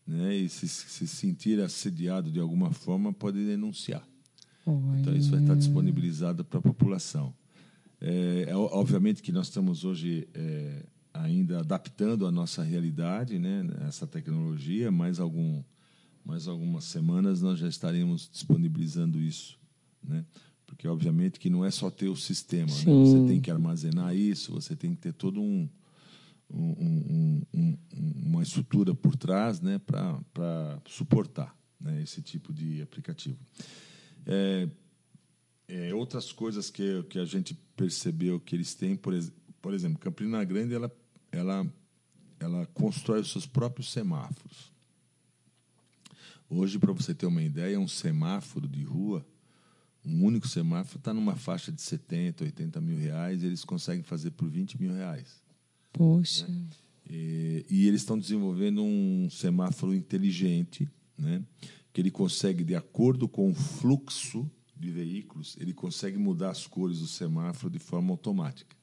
né? 0.07 0.35
E 0.35 0.49
se 0.49 0.67
se 0.67 1.07
sentir 1.07 1.59
assediado 1.61 2.31
de 2.31 2.39
alguma 2.39 2.71
forma 2.71 3.13
pode 3.13 3.45
denunciar. 3.45 4.03
Então 4.99 5.15
isso 5.15 5.31
vai 5.31 5.41
estar 5.41 5.55
disponibilizado 5.55 6.43
para 6.45 6.59
a 6.59 6.61
população. 6.61 7.33
É, 7.99 8.45
é, 8.49 8.55
obviamente 8.55 9.21
que 9.21 9.31
nós 9.31 9.47
estamos 9.47 9.83
hoje 9.85 10.27
é, 10.33 10.85
ainda 11.13 11.59
adaptando 11.59 12.25
a 12.25 12.31
nossa 12.31 12.61
realidade, 12.63 13.39
né, 13.39 13.65
essa 13.87 14.05
tecnologia, 14.07 14.91
mais 14.91 15.19
algum 15.19 15.63
mais 16.25 16.47
algumas 16.47 16.85
semanas 16.85 17.41
nós 17.41 17.59
já 17.59 17.67
estaremos 17.67 18.29
disponibilizando 18.31 19.19
isso, 19.19 19.59
né? 20.01 20.25
Porque 20.65 20.87
obviamente 20.87 21.37
que 21.37 21.49
não 21.49 21.65
é 21.65 21.69
só 21.69 21.91
ter 21.91 22.07
o 22.07 22.15
sistema, 22.15 22.67
né? 22.67 22.73
Você 23.05 23.27
tem 23.27 23.41
que 23.41 23.51
armazenar 23.51 24.15
isso, 24.15 24.53
você 24.53 24.73
tem 24.73 24.95
que 24.95 25.01
ter 25.01 25.11
todo 25.13 25.41
um- 25.41 25.67
um- 26.49 27.41
um- 27.53 27.77
uma 28.25 28.41
estrutura 28.41 28.95
por 28.95 29.15
trás, 29.17 29.59
né, 29.59 29.79
para 29.79 30.79
suportar 30.87 31.53
né, 31.79 32.01
esse 32.01 32.21
tipo 32.21 32.53
de 32.53 32.81
aplicativo. 32.81 33.37
É, 34.25 34.67
é, 35.67 35.93
outras 35.93 36.31
coisas 36.31 36.69
que, 36.69 37.03
que 37.03 37.19
a 37.19 37.25
gente 37.25 37.53
percebeu 37.75 38.39
que 38.39 38.55
eles 38.55 38.73
têm, 38.75 38.95
por, 38.95 39.13
ex- 39.13 39.31
por 39.61 39.73
exemplo, 39.73 39.99
Campina 39.99 40.43
Grande 40.43 40.73
ela, 40.73 40.91
ela, 41.31 41.73
ela 42.39 42.65
constrói 42.73 43.21
os 43.21 43.31
seus 43.31 43.45
próprios 43.45 43.91
semáforos. 43.91 44.71
Hoje, 46.49 46.77
para 46.77 46.91
você 46.93 47.13
ter 47.15 47.25
uma 47.25 47.41
ideia, 47.41 47.79
um 47.79 47.87
semáforo 47.87 48.67
de 48.67 48.83
rua, 48.83 49.25
um 50.05 50.23
único 50.23 50.47
semáforo, 50.47 50.99
está 50.99 51.13
numa 51.13 51.35
faixa 51.35 51.71
de 51.71 51.81
70, 51.81 52.43
80 52.43 52.81
mil 52.81 52.97
reais, 52.97 53.41
e 53.41 53.47
eles 53.47 53.63
conseguem 53.65 54.03
fazer 54.03 54.31
por 54.31 54.47
20 54.49 54.79
mil 54.79 54.93
reais. 54.93 55.41
Poxa. 55.91 56.47
E, 57.09 57.65
e 57.69 57.87
eles 57.87 58.01
estão 58.01 58.17
desenvolvendo 58.19 58.83
um 58.83 59.29
semáforo 59.29 59.93
inteligente, 59.93 60.87
né? 61.17 61.41
Que 61.93 62.01
ele 62.01 62.11
consegue, 62.11 62.63
de 62.63 62.75
acordo 62.75 63.27
com 63.27 63.51
o 63.51 63.53
fluxo 63.53 64.49
de 64.75 64.89
veículos, 64.89 65.55
ele 65.59 65.73
consegue 65.73 66.17
mudar 66.17 66.49
as 66.49 66.65
cores 66.67 66.99
do 66.99 67.07
semáforo 67.07 67.71
de 67.71 67.79
forma 67.79 68.11
automática. 68.11 68.75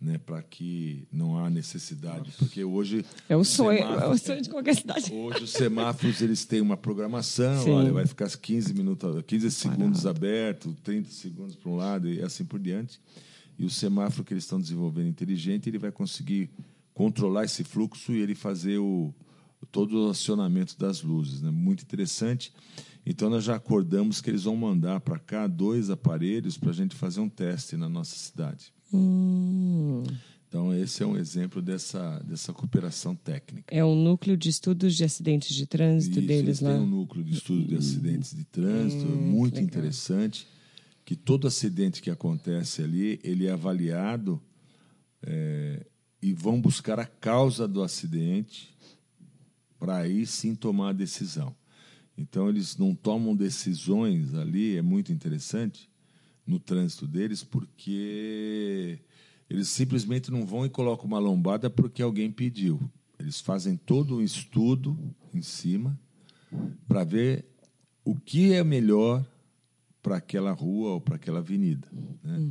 Né, 0.00 0.16
para 0.16 0.40
que 0.44 1.08
não 1.10 1.36
há 1.36 1.50
necessidade, 1.50 2.30
porque 2.38 2.62
hoje 2.62 3.04
É 3.28 3.36
o 3.36 3.42
sonho, 3.42 3.78
semáforo- 3.80 4.04
é 4.04 4.08
o 4.14 4.16
sonho 4.16 4.40
de 4.42 4.48
qualquer 4.48 4.76
cidade. 4.76 5.12
Hoje 5.12 5.42
os 5.42 5.50
semáforos 5.50 6.22
eles 6.22 6.44
têm 6.44 6.60
uma 6.60 6.76
programação, 6.76 7.64
Sim. 7.64 7.70
olha, 7.72 7.92
vai 7.92 8.06
ficar 8.06 8.30
15 8.30 8.72
minutos, 8.74 9.20
15 9.26 9.50
segundos 9.50 10.06
aberto, 10.06 10.72
30 10.84 11.10
segundos 11.10 11.56
para 11.56 11.68
um 11.68 11.74
lado 11.74 12.08
e 12.08 12.22
assim 12.22 12.44
por 12.44 12.60
diante. 12.60 13.00
E 13.58 13.64
o 13.64 13.70
semáforo 13.70 14.22
que 14.22 14.32
eles 14.32 14.44
estão 14.44 14.60
desenvolvendo 14.60 15.08
inteligente, 15.08 15.68
ele 15.68 15.78
vai 15.78 15.90
conseguir 15.90 16.48
controlar 16.94 17.46
esse 17.46 17.64
fluxo 17.64 18.12
e 18.12 18.20
ele 18.20 18.36
fazer 18.36 18.78
o, 18.78 19.12
todo 19.66 20.06
o 20.06 20.10
acionamento 20.10 20.78
das 20.78 21.02
luzes. 21.02 21.42
Né? 21.42 21.50
Muito 21.50 21.82
interessante. 21.82 22.52
Então, 23.04 23.30
nós 23.30 23.44
já 23.44 23.56
acordamos 23.56 24.20
que 24.20 24.30
eles 24.30 24.44
vão 24.44 24.56
mandar 24.56 25.00
para 25.00 25.18
cá 25.18 25.46
dois 25.46 25.90
aparelhos 25.90 26.58
para 26.58 26.70
a 26.70 26.74
gente 26.74 26.94
fazer 26.94 27.20
um 27.20 27.28
teste 27.28 27.76
na 27.76 27.88
nossa 27.88 28.16
cidade. 28.16 28.72
Hum. 28.92 30.02
Então, 30.46 30.74
esse 30.74 31.02
é 31.02 31.06
um 31.06 31.16
exemplo 31.16 31.60
dessa, 31.60 32.20
dessa 32.20 32.54
cooperação 32.54 33.14
técnica. 33.14 33.74
É 33.74 33.84
um 33.84 33.94
núcleo 33.94 34.34
de 34.36 34.48
estudos 34.48 34.94
de 34.94 35.04
acidentes 35.04 35.54
de 35.54 35.66
trânsito 35.66 36.18
Isso, 36.18 36.26
deles 36.26 36.60
lá. 36.60 36.72
Tem 36.72 36.80
um 36.80 36.86
núcleo 36.86 37.22
de 37.22 37.34
estudo 37.34 37.64
de 37.66 37.76
acidentes 37.76 38.34
de 38.34 38.44
trânsito, 38.44 39.04
Hum, 39.06 39.16
muito 39.30 39.56
legal. 39.56 39.68
interessante, 39.68 40.46
que 41.04 41.14
todo 41.14 41.46
acidente 41.46 42.00
que 42.00 42.10
acontece 42.10 42.82
ali, 42.82 43.20
ele 43.22 43.46
é 43.46 43.52
avaliado 43.52 44.40
é, 45.22 45.86
e 46.22 46.32
vão 46.32 46.60
buscar 46.60 46.98
a 46.98 47.06
causa 47.06 47.68
do 47.68 47.82
acidente 47.82 48.74
para 49.78 49.98
aí 49.98 50.26
sim 50.26 50.54
tomar 50.54 50.90
a 50.90 50.92
decisão. 50.92 51.54
Então, 52.16 52.48
eles 52.48 52.76
não 52.76 52.94
tomam 52.94 53.36
decisões 53.36 54.34
ali, 54.34 54.76
é 54.76 54.82
muito 54.82 55.12
interessante, 55.12 55.88
no 56.46 56.58
trânsito 56.58 57.06
deles, 57.06 57.44
porque 57.44 58.98
eles 59.48 59.68
simplesmente 59.68 60.30
não 60.30 60.44
vão 60.46 60.66
e 60.66 60.70
colocam 60.70 61.06
uma 61.06 61.18
lombada 61.18 61.70
porque 61.70 62.02
alguém 62.02 62.30
pediu. 62.30 62.80
Eles 63.18 63.40
fazem 63.40 63.76
todo 63.76 64.16
um 64.16 64.22
estudo 64.22 64.98
em 65.34 65.42
cima 65.42 65.98
para 66.86 67.04
ver 67.04 67.44
o 68.04 68.14
que 68.14 68.52
é 68.52 68.64
melhor 68.64 69.24
para 70.02 70.16
aquela 70.16 70.52
rua 70.52 70.92
ou 70.92 71.00
para 71.00 71.16
aquela 71.16 71.40
avenida. 71.40 71.86
Né? 72.24 72.50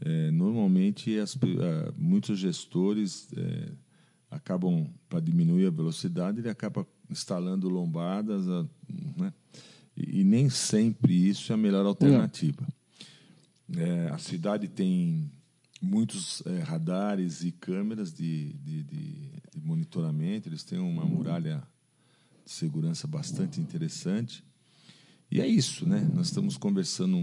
É, 0.00 0.30
normalmente, 0.30 1.18
as 1.18 1.36
ah, 1.36 1.92
muitos 1.96 2.38
gestores 2.38 3.28
é, 3.36 3.72
acabam, 4.34 4.86
para 5.08 5.20
diminuir 5.20 5.66
a 5.66 5.70
velocidade, 5.70 6.40
ele 6.40 6.48
acaba 6.50 6.86
instalando 7.10 7.68
lombadas, 7.68 8.46
né? 8.46 9.32
e, 9.96 10.20
e 10.20 10.24
nem 10.24 10.48
sempre 10.50 11.28
isso 11.28 11.52
é 11.52 11.54
a 11.54 11.58
melhor 11.58 11.86
alternativa. 11.86 12.66
É, 13.76 14.08
a 14.10 14.18
cidade 14.18 14.68
tem 14.68 15.30
muitos 15.80 16.42
é, 16.46 16.58
radares 16.60 17.42
e 17.42 17.52
câmeras 17.52 18.12
de, 18.12 18.52
de, 18.54 18.82
de- 18.84 19.32
de 19.54 19.60
monitoramento, 19.62 20.48
eles 20.48 20.64
têm 20.64 20.78
uma 20.78 21.04
muralha 21.04 21.62
de 22.44 22.50
segurança 22.50 23.06
bastante 23.06 23.60
interessante. 23.60 24.42
E 25.30 25.40
é 25.40 25.46
isso, 25.46 25.88
né? 25.88 26.00
Nós 26.14 26.26
estamos 26.26 26.56
conversando 26.56 27.16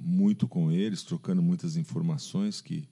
muito 0.00 0.48
com 0.48 0.70
eles, 0.72 1.02
trocando 1.02 1.42
muitas 1.42 1.76
informações 1.76 2.60
que 2.60 2.88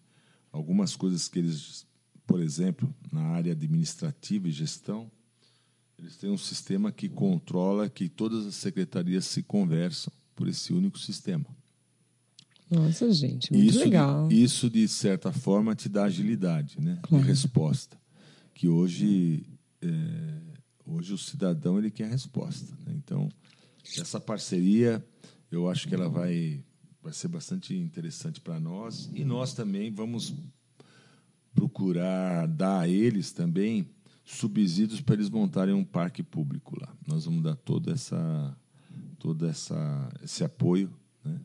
algumas 0.52 0.94
coisas 0.97 1.26
que 1.28 1.38
eles, 1.38 1.87
por 2.30 2.40
exemplo, 2.40 2.94
na 3.10 3.22
área 3.22 3.50
administrativa 3.50 4.46
e 4.46 4.52
gestão, 4.52 5.10
eles 5.99 6.16
têm 6.16 6.30
um 6.30 6.38
sistema 6.38 6.92
que 6.92 7.08
controla 7.08 7.90
que 7.90 8.08
todas 8.08 8.46
as 8.46 8.54
secretarias 8.54 9.25
se 9.25 9.42
conversam 9.42 10.12
por 10.37 10.46
esse 10.46 10.72
único 10.72 10.96
sistema. 10.96 11.44
Nossa, 12.70 13.12
gente, 13.12 13.52
muito 13.52 13.68
isso, 13.68 13.80
legal. 13.80 14.30
Isso, 14.30 14.70
de 14.70 14.87
certa 14.87 15.32
forma, 15.32 15.75
te 15.75 15.88
dá 15.88 16.04
agilidade 16.04 16.80
né, 16.80 17.00
Claro. 17.02 17.25
de 17.25 17.28
resposta. 17.28 17.99
Que 18.54 18.68
hoje, 18.68 19.44
é, 19.82 20.40
hoje 20.87 21.12
o 21.12 21.18
cidadão 21.18 21.78
ele 21.78 21.90
quer 21.90 22.08
resposta. 22.08 22.72
né? 22.87 22.94
Então, 22.96 23.28
essa 23.99 24.20
parceria, 24.20 25.04
eu 25.50 25.68
acho 25.68 25.88
que 25.88 25.96
ela 25.96 26.08
vai, 26.08 26.62
vai 27.02 27.12
ser 27.12 27.26
bastante 27.26 27.75
interessante 27.76 28.40
para 28.40 28.60
nós. 28.60 29.10
E 29.12 29.25
nós 29.25 29.52
também 29.52 29.90
vamos 29.90 30.32
procurar 31.54 32.47
dar 32.47 32.80
a 32.80 32.88
eles 32.88 33.33
também 33.33 33.88
subsídios 34.25 35.00
para 35.00 35.16
eles 35.16 35.28
montarem 35.28 35.75
um 35.75 35.85
parque 35.85 36.23
público 36.23 36.78
lá. 36.80 36.95
Nós 37.07 37.25
vamos 37.25 37.42
dar 37.42 37.57
toda 37.57 37.92
essa, 37.92 38.57
todo 39.19 39.47
essa, 39.47 40.09
esse 40.23 40.45
apoio 40.45 40.90
né, 41.25 41.38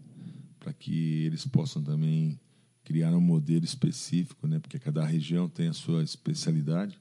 para 0.59 0.71
que 0.71 1.23
eles 1.23 1.45
possam 1.45 1.81
também 1.81 2.39
criar 2.83 3.11
um 3.11 3.21
modelo 3.21 3.65
específico, 3.65 4.47
né, 4.47 4.59
porque 4.59 4.77
cada 4.77 5.03
região 5.03 5.49
tem 5.49 5.67
a 5.67 5.73
sua 5.73 6.03
especialidade, 6.03 6.99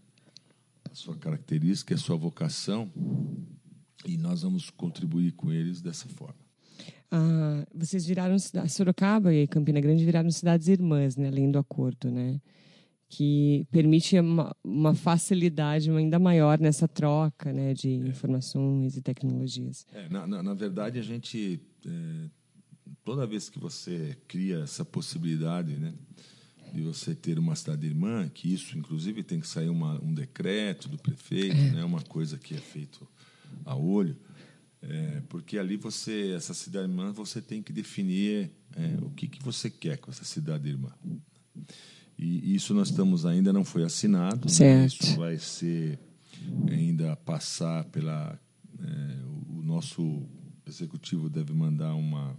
a 0.90 0.94
sua 0.94 1.14
característica, 1.16 1.94
a 1.94 1.98
sua 1.98 2.16
vocação, 2.16 2.90
e 4.06 4.16
nós 4.16 4.42
vamos 4.42 4.70
contribuir 4.70 5.32
com 5.32 5.52
eles 5.52 5.82
dessa 5.82 6.08
forma. 6.08 6.44
Ah, 7.10 7.66
vocês 7.74 8.06
viraram 8.06 8.36
Sorocaba 8.68 9.32
e 9.32 9.46
Campina 9.46 9.80
Grande 9.80 10.04
viraram 10.04 10.30
cidades 10.30 10.68
irmãs, 10.68 11.16
né, 11.16 11.28
além 11.28 11.50
do 11.50 11.58
acordo, 11.58 12.10
né? 12.10 12.40
Que 13.16 13.66
permite 13.70 14.18
uma, 14.18 14.56
uma 14.64 14.94
facilidade 14.94 15.88
ainda 15.90 16.18
maior 16.18 16.58
nessa 16.58 16.88
troca, 16.88 17.52
né, 17.52 17.72
de 17.72 17.90
informações 17.90 18.96
e 18.96 19.02
tecnologias. 19.02 19.86
É, 19.92 20.08
na, 20.08 20.26
na, 20.26 20.42
na 20.42 20.54
verdade, 20.54 20.98
a 20.98 21.02
gente 21.02 21.60
é, 21.86 22.28
toda 23.04 23.26
vez 23.26 23.48
que 23.48 23.58
você 23.58 24.16
cria 24.26 24.60
essa 24.60 24.84
possibilidade, 24.84 25.76
né, 25.76 25.94
de 26.72 26.82
você 26.82 27.14
ter 27.14 27.38
uma 27.38 27.54
cidade 27.54 27.86
irmã, 27.86 28.28
que 28.28 28.52
isso, 28.52 28.76
inclusive, 28.76 29.22
tem 29.22 29.38
que 29.38 29.46
sair 29.46 29.68
uma, 29.68 30.02
um 30.02 30.12
decreto 30.12 30.88
do 30.88 30.98
prefeito, 30.98 31.54
né, 31.54 31.84
uma 31.84 32.02
coisa 32.02 32.36
que 32.36 32.54
é 32.54 32.58
feito 32.58 33.06
a 33.64 33.76
olho, 33.76 34.16
é, 34.82 35.22
porque 35.28 35.56
ali 35.56 35.76
você, 35.76 36.32
essa 36.36 36.52
cidade 36.52 36.90
irmã, 36.90 37.12
você 37.12 37.40
tem 37.40 37.62
que 37.62 37.72
definir 37.72 38.50
é, 38.76 39.04
o 39.04 39.10
que, 39.10 39.28
que 39.28 39.42
você 39.42 39.70
quer 39.70 39.98
com 39.98 40.10
essa 40.10 40.24
cidade 40.24 40.68
irmã. 40.68 40.90
E 42.18 42.54
isso 42.54 42.72
nós 42.74 42.90
estamos 42.90 43.26
ainda 43.26 43.52
não 43.52 43.64
foi 43.64 43.84
assinado. 43.84 44.46
né, 44.46 44.52
Certo. 44.52 45.02
Isso 45.02 45.16
vai 45.16 45.38
ser 45.38 45.98
ainda 46.70 47.16
passar 47.16 47.84
pela 47.86 48.38
é, 48.80 49.18
o 49.48 49.62
nosso 49.62 50.22
executivo 50.66 51.28
deve 51.28 51.52
mandar 51.52 51.94
uma 51.94 52.36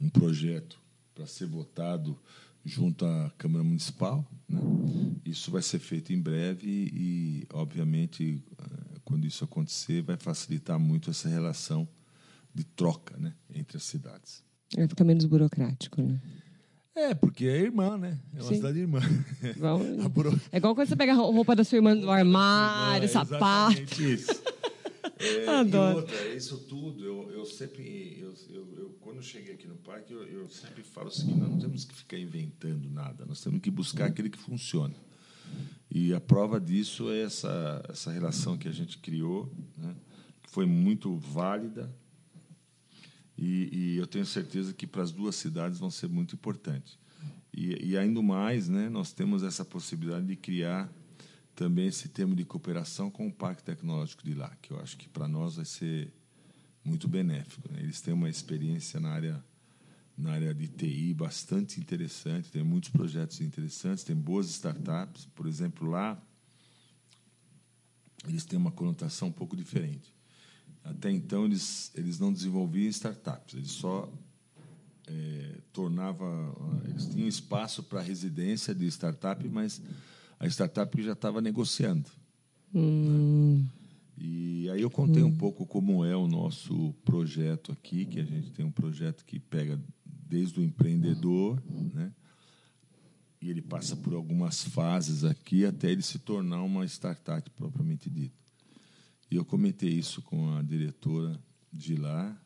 um 0.00 0.08
projeto 0.08 0.80
para 1.14 1.26
ser 1.26 1.46
votado 1.46 2.18
junto 2.64 3.04
à 3.04 3.30
Câmara 3.36 3.62
Municipal. 3.62 4.24
Né? 4.48 4.60
Isso 5.24 5.50
vai 5.50 5.62
ser 5.62 5.78
feito 5.78 6.12
em 6.12 6.20
breve 6.20 6.90
e, 6.92 7.46
obviamente, 7.52 8.42
eh, 8.58 8.98
quando 9.04 9.26
isso 9.26 9.44
acontecer, 9.44 10.02
vai 10.02 10.16
facilitar 10.16 10.78
muito 10.78 11.10
essa 11.10 11.28
relação 11.28 11.86
de 12.54 12.64
troca 12.64 13.16
né, 13.18 13.34
entre 13.54 13.76
as 13.76 13.84
cidades. 13.84 14.42
Vai 14.74 14.88
ficar 14.88 15.04
menos 15.04 15.24
burocrático, 15.24 16.00
né? 16.00 16.20
É, 16.94 17.14
porque 17.14 17.46
é 17.46 17.56
irmã, 17.62 17.96
né? 17.96 18.18
É 18.34 18.40
uma 18.42 18.48
Sim. 18.48 18.56
cidade 18.56 18.78
irmã. 18.78 19.00
Igual, 19.56 19.80
é 20.52 20.56
igual 20.58 20.74
quando 20.74 20.88
você 20.88 20.96
pega 20.96 21.12
a 21.12 21.16
roupa 21.16 21.54
da 21.54 21.62
sua 21.64 21.76
irmã 21.76 21.96
do 21.96 22.10
armário, 22.10 23.04
É, 23.04 23.08
sapato. 23.08 23.80
isso. 24.02 24.40
É, 25.22 25.46
Adoro. 25.48 25.98
E 25.98 26.00
outra, 26.00 26.28
isso 26.34 26.56
tudo, 26.60 27.04
eu, 27.04 27.30
eu 27.30 27.44
sempre, 27.44 28.16
eu, 28.18 28.32
eu, 28.48 28.74
eu- 28.78 28.96
quando 29.02 29.16
eu 29.16 29.22
cheguei 29.22 29.52
aqui 29.52 29.68
no 29.68 29.74
parque, 29.76 30.14
eu, 30.14 30.22
eu 30.22 30.48
sempre 30.48 30.82
falo 30.82 31.08
o 31.08 31.10
seguinte, 31.10 31.38
nós 31.38 31.50
não 31.50 31.58
temos 31.58 31.84
que 31.84 31.94
ficar 31.94 32.16
inventando 32.18 32.88
nada, 32.88 33.26
nós 33.26 33.38
temos 33.42 33.60
que 33.60 33.70
buscar 33.70 34.06
aquele 34.06 34.30
que 34.30 34.38
funciona. 34.38 34.94
E 35.90 36.14
a 36.14 36.20
prova 36.20 36.58
disso 36.58 37.10
é 37.10 37.20
essa, 37.22 37.84
essa 37.90 38.10
relação 38.10 38.56
que 38.56 38.66
a 38.66 38.72
gente 38.72 38.96
criou, 38.96 39.52
né, 39.76 39.94
que 40.42 40.48
foi 40.50 40.64
muito 40.64 41.14
válida, 41.18 41.94
e, 43.40 43.70
e 43.72 43.96
eu 43.96 44.06
tenho 44.06 44.26
certeza 44.26 44.74
que 44.74 44.86
para 44.86 45.02
as 45.02 45.10
duas 45.10 45.34
cidades 45.34 45.78
vão 45.78 45.90
ser 45.90 46.10
muito 46.10 46.34
importantes. 46.34 46.98
E, 47.52 47.92
e 47.92 47.96
ainda 47.96 48.20
mais, 48.20 48.68
né, 48.68 48.90
nós 48.90 49.12
temos 49.12 49.42
essa 49.42 49.64
possibilidade 49.64 50.26
de 50.26 50.36
criar 50.36 50.92
também 51.54 51.86
esse 51.86 52.08
termo 52.08 52.36
de 52.36 52.44
cooperação 52.44 53.10
com 53.10 53.26
o 53.26 53.32
Parque 53.32 53.62
Tecnológico 53.62 54.22
de 54.24 54.34
lá, 54.34 54.54
que 54.60 54.72
eu 54.72 54.78
acho 54.78 54.96
que 54.98 55.08
para 55.08 55.26
nós 55.26 55.56
vai 55.56 55.64
ser 55.64 56.12
muito 56.84 57.08
benéfico. 57.08 57.66
né? 57.72 57.80
Eles 57.80 58.02
têm 58.02 58.12
uma 58.12 58.28
experiência 58.28 59.00
na 59.00 59.10
área 59.10 59.44
na 60.18 60.32
área 60.32 60.52
de 60.52 60.68
TI 60.68 61.14
bastante 61.14 61.80
interessante, 61.80 62.50
tem 62.50 62.62
muitos 62.62 62.90
projetos 62.90 63.40
interessantes, 63.40 64.04
tem 64.04 64.14
boas 64.14 64.50
startups, 64.50 65.24
por 65.34 65.46
exemplo, 65.46 65.88
lá 65.88 66.22
eles 68.28 68.44
têm 68.44 68.58
uma 68.58 68.70
conotação 68.70 69.28
um 69.28 69.32
pouco 69.32 69.56
diferente. 69.56 70.12
Até 70.84 71.10
então 71.10 71.44
eles 71.44 71.92
eles 71.94 72.18
não 72.18 72.32
desenvolviam 72.32 72.88
startups, 72.88 73.54
eles 73.54 73.70
só 73.70 74.10
eh, 75.06 75.58
tornava 75.72 76.24
eles 76.88 77.06
tinham 77.06 77.28
espaço 77.28 77.82
para 77.82 78.00
residência 78.00 78.74
de 78.74 78.86
startup, 78.86 79.46
mas 79.48 79.80
a 80.38 80.46
startup 80.46 81.02
já 81.02 81.12
estava 81.12 81.40
negociando. 81.40 82.08
Hum, 82.74 83.66
E 84.16 84.68
aí 84.70 84.82
eu 84.82 84.90
contei 84.90 85.22
um 85.22 85.34
pouco 85.34 85.66
como 85.66 86.04
é 86.04 86.14
o 86.14 86.28
nosso 86.28 86.94
projeto 87.04 87.72
aqui, 87.72 88.04
que 88.04 88.20
a 88.20 88.24
gente 88.24 88.50
tem 88.50 88.64
um 88.64 88.70
projeto 88.70 89.24
que 89.24 89.38
pega 89.38 89.80
desde 90.04 90.60
o 90.60 90.62
empreendedor, 90.62 91.60
né? 91.94 92.12
E 93.40 93.48
ele 93.48 93.62
passa 93.62 93.96
por 93.96 94.12
algumas 94.12 94.62
fases 94.62 95.24
aqui 95.24 95.64
até 95.64 95.90
ele 95.90 96.02
se 96.02 96.18
tornar 96.18 96.62
uma 96.62 96.84
startup 96.84 97.48
propriamente 97.50 98.10
dita. 98.10 98.38
E 99.30 99.36
eu 99.36 99.44
comentei 99.44 99.90
isso 99.90 100.20
com 100.22 100.52
a 100.56 100.62
diretora 100.62 101.40
de 101.72 101.94
lá. 101.94 102.36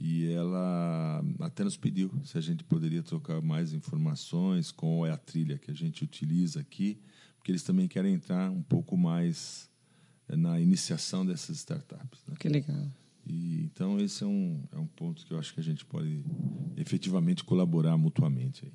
E 0.00 0.32
ela 0.32 1.22
até 1.40 1.62
nos 1.62 1.76
pediu 1.76 2.10
se 2.24 2.36
a 2.36 2.40
gente 2.40 2.64
poderia 2.64 3.02
trocar 3.02 3.40
mais 3.42 3.74
informações, 3.74 4.72
qual 4.72 5.06
é 5.06 5.10
a 5.10 5.16
trilha 5.16 5.58
que 5.58 5.70
a 5.70 5.74
gente 5.74 6.02
utiliza 6.02 6.58
aqui, 6.60 6.98
porque 7.36 7.52
eles 7.52 7.62
também 7.62 7.86
querem 7.86 8.14
entrar 8.14 8.50
um 8.50 8.62
pouco 8.62 8.96
mais 8.96 9.68
eh, 10.28 10.36
na 10.36 10.58
iniciação 10.58 11.24
dessas 11.24 11.58
startups. 11.58 12.24
Né? 12.26 12.34
Que 12.38 12.48
legal. 12.48 12.86
E, 13.26 13.64
então, 13.64 14.00
esse 14.00 14.24
é 14.24 14.26
um, 14.26 14.62
é 14.72 14.78
um 14.78 14.86
ponto 14.86 15.24
que 15.26 15.32
eu 15.32 15.38
acho 15.38 15.52
que 15.52 15.60
a 15.60 15.62
gente 15.62 15.84
pode 15.84 16.24
efetivamente 16.78 17.44
colaborar 17.44 17.96
mutuamente. 17.98 18.64
Aí. 18.64 18.72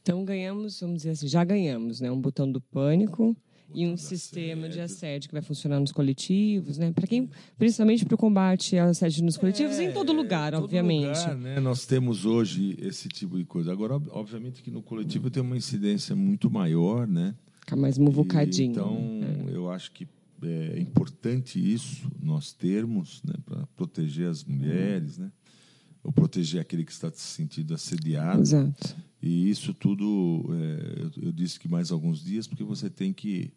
Então, 0.00 0.24
ganhamos, 0.24 0.80
vamos 0.80 0.98
dizer 0.98 1.10
assim, 1.10 1.26
já 1.26 1.42
ganhamos, 1.44 2.00
né? 2.00 2.10
Um 2.10 2.20
botão 2.20 2.50
do 2.50 2.60
pânico 2.60 3.36
e 3.74 3.86
um 3.86 3.96
sistema 3.96 4.66
assédio. 4.66 4.72
de 4.72 4.80
assédio 4.80 5.28
que 5.28 5.34
vai 5.34 5.42
funcionar 5.42 5.80
nos 5.80 5.92
coletivos, 5.92 6.78
né? 6.78 6.92
Para 6.92 7.06
quem, 7.06 7.28
principalmente 7.58 8.04
para 8.04 8.14
o 8.14 8.18
combate 8.18 8.78
ao 8.78 8.88
assédio 8.88 9.24
nos 9.24 9.36
coletivos 9.36 9.78
é, 9.78 9.84
em 9.84 9.92
todo 9.92 10.12
lugar, 10.12 10.52
todo 10.52 10.64
obviamente. 10.64 11.18
Lugar, 11.18 11.36
né? 11.36 11.60
Nós 11.60 11.86
temos 11.86 12.24
hoje 12.24 12.76
esse 12.80 13.08
tipo 13.08 13.36
de 13.36 13.44
coisa. 13.44 13.72
Agora, 13.72 13.94
obviamente 14.10 14.62
que 14.62 14.70
no 14.70 14.82
coletivo 14.82 15.30
tem 15.30 15.42
uma 15.42 15.56
incidência 15.56 16.14
muito 16.14 16.50
maior, 16.50 17.06
né? 17.06 17.34
Fica 17.60 17.76
mais 17.76 17.98
muvucadinho. 17.98 18.68
E, 18.68 18.70
então, 18.70 19.20
é. 19.48 19.56
eu 19.56 19.70
acho 19.70 19.92
que 19.92 20.06
é 20.42 20.80
importante 20.80 21.58
isso 21.58 22.10
nós 22.20 22.52
termos, 22.52 23.22
né? 23.24 23.34
Para 23.44 23.66
proteger 23.76 24.28
as 24.28 24.44
mulheres, 24.44 25.18
né? 25.18 25.30
Ou 26.02 26.12
proteger 26.12 26.60
aquele 26.60 26.84
que 26.84 26.90
está 26.92 27.10
se 27.12 27.20
sentindo 27.20 27.72
assediado. 27.74 28.42
Exato. 28.42 28.96
E 29.22 29.48
isso 29.48 29.72
tudo, 29.72 30.44
é, 30.50 31.02
eu, 31.02 31.26
eu 31.26 31.32
disse 31.32 31.60
que 31.60 31.68
mais 31.68 31.92
alguns 31.92 32.24
dias, 32.24 32.48
porque 32.48 32.64
você 32.64 32.90
tem 32.90 33.12
que 33.12 33.52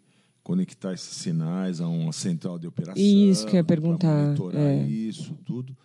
conectar 0.45 0.93
esses 0.93 1.17
sinais 1.17 1.81
a 1.81 1.87
uma 1.87 2.13
central 2.13 2.59
de 2.59 2.67
operação. 2.67 3.01
Isso 3.01 3.47
que 3.47 3.53
eu 3.53 3.57
ia 3.57 3.63
perguntar. 3.63 4.27
Monitorar 4.27 4.61
é. 4.61 4.85
isso, 4.87 5.33
tudo. 5.43 5.75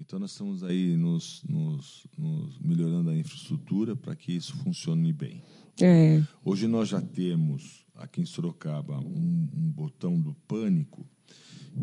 Então, 0.00 0.18
nós 0.18 0.30
estamos 0.30 0.64
aí 0.64 0.96
nos, 0.96 1.42
nos, 1.46 2.06
nos 2.16 2.58
melhorando 2.58 3.10
a 3.10 3.16
infraestrutura 3.16 3.94
para 3.94 4.16
que 4.16 4.32
isso 4.32 4.56
funcione 4.56 5.12
bem. 5.12 5.42
É. 5.82 6.22
Hoje 6.42 6.66
nós 6.66 6.88
já 6.88 7.00
temos 7.00 7.84
aqui 7.94 8.22
em 8.22 8.24
Sorocaba 8.24 8.98
um, 8.98 9.48
um 9.54 9.70
botão 9.70 10.18
do 10.18 10.32
pânico 10.48 11.06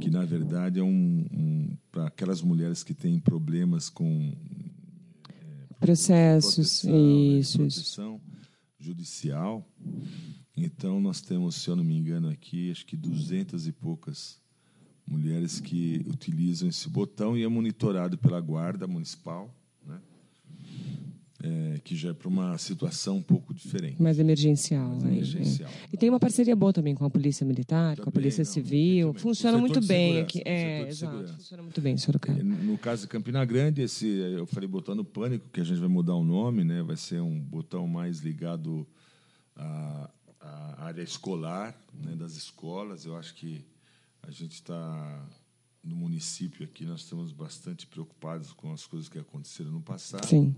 que 0.02 0.10
na 0.10 0.26
verdade 0.26 0.80
é 0.80 0.84
um, 0.84 1.28
um 1.32 1.78
para 1.92 2.08
aquelas 2.08 2.42
mulheres 2.42 2.84
que 2.84 2.96
têm 2.96 3.20
problemas 3.20 3.92
com 3.92 4.34
é, 5.30 5.74
processos 5.80 6.82
proteção, 6.82 6.92
né, 6.92 7.38
isso, 7.38 7.62
né, 7.62 7.68
proteção 7.68 8.22
judicial 8.80 9.64
então, 10.56 11.02
nós 11.02 11.20
temos, 11.20 11.56
se 11.56 11.70
eu 11.70 11.76
não 11.76 11.84
me 11.84 11.98
engano, 11.98 12.30
aqui, 12.30 12.70
acho 12.70 12.86
que 12.86 12.96
duzentas 12.96 13.66
e 13.66 13.72
poucas 13.72 14.40
mulheres 15.06 15.60
que 15.60 16.06
utilizam 16.08 16.70
esse 16.70 16.88
botão 16.88 17.38
e 17.38 17.44
é 17.44 17.48
monitorado 17.48 18.18
pela 18.18 18.40
Guarda 18.40 18.88
Municipal, 18.88 19.54
né? 19.86 20.00
É, 21.44 21.80
que 21.84 21.94
já 21.94 22.12
é 22.12 22.14
para 22.14 22.30
uma 22.30 22.58
situação 22.58 23.18
um 23.18 23.22
pouco 23.22 23.54
diferente. 23.54 24.02
Mais 24.02 24.18
emergencial. 24.18 24.92
Mais 24.92 25.04
emergencial. 25.04 25.70
É. 25.70 25.90
E 25.92 25.98
tem 25.98 26.10
uma 26.10 26.20
parceria 26.20 26.56
boa 26.56 26.72
também 26.72 26.96
com 26.96 27.04
a 27.04 27.10
Polícia 27.10 27.46
Militar, 27.46 27.96
também, 27.96 28.04
com 28.04 28.10
a 28.10 28.14
Polícia 28.14 28.46
não, 28.46 28.52
Civil. 28.52 29.14
Funciona 29.16 29.58
muito 29.58 29.82
bem 29.82 30.22
aqui. 30.22 30.42
É, 30.46 30.88
exato. 30.88 31.34
Funciona 31.34 31.64
muito 31.64 31.82
bem, 31.82 31.98
Sorocaba. 31.98 32.42
No 32.42 32.78
caso 32.78 33.02
de 33.02 33.08
Campina 33.10 33.44
Grande, 33.44 33.82
esse, 33.82 34.08
eu 34.08 34.46
falei 34.46 34.70
botão 34.70 34.96
no 34.96 35.04
pânico, 35.04 35.50
que 35.52 35.60
a 35.60 35.66
gente 35.66 35.80
vai 35.80 35.90
mudar 35.90 36.16
o 36.16 36.24
nome, 36.24 36.64
né? 36.64 36.82
vai 36.82 36.96
ser 36.96 37.22
um 37.22 37.38
botão 37.42 37.88
mais 37.88 38.20
ligado 38.20 38.88
a 39.58 40.10
a 40.44 40.86
área 40.86 41.02
escolar, 41.02 41.76
né, 41.94 42.16
das 42.16 42.36
escolas. 42.36 43.06
Eu 43.06 43.16
acho 43.16 43.34
que 43.34 43.66
a 44.22 44.30
gente 44.30 44.54
está 44.54 45.26
no 45.84 45.96
município 45.96 46.64
aqui, 46.66 46.86
nós 46.86 47.02
estamos 47.02 47.32
bastante 47.32 47.88
preocupados 47.88 48.54
com 48.54 48.72
as 48.72 48.86
coisas 48.86 49.10
que 49.10 49.20
aconteceram 49.20 49.72
no 49.72 49.82
passado. 49.82 50.26
Sim. 50.26 50.56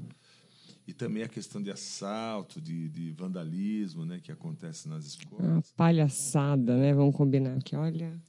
E 0.88 0.94
também 0.94 1.24
a 1.24 1.28
questão 1.28 1.62
de 1.62 1.72
assalto, 1.72 2.62
de, 2.62 2.90
de 2.90 3.12
vandalismo, 3.12 4.06
né, 4.06 4.20
que 4.20 4.32
acontece 4.32 4.88
nas 4.88 5.06
escolas. 5.06 5.46
Uma 5.46 5.64
palhaçada, 5.76 6.78
né? 6.78 6.94
Vamos 6.94 7.16
combinar 7.16 7.58
aqui, 7.58 7.76
olha. 7.76 8.20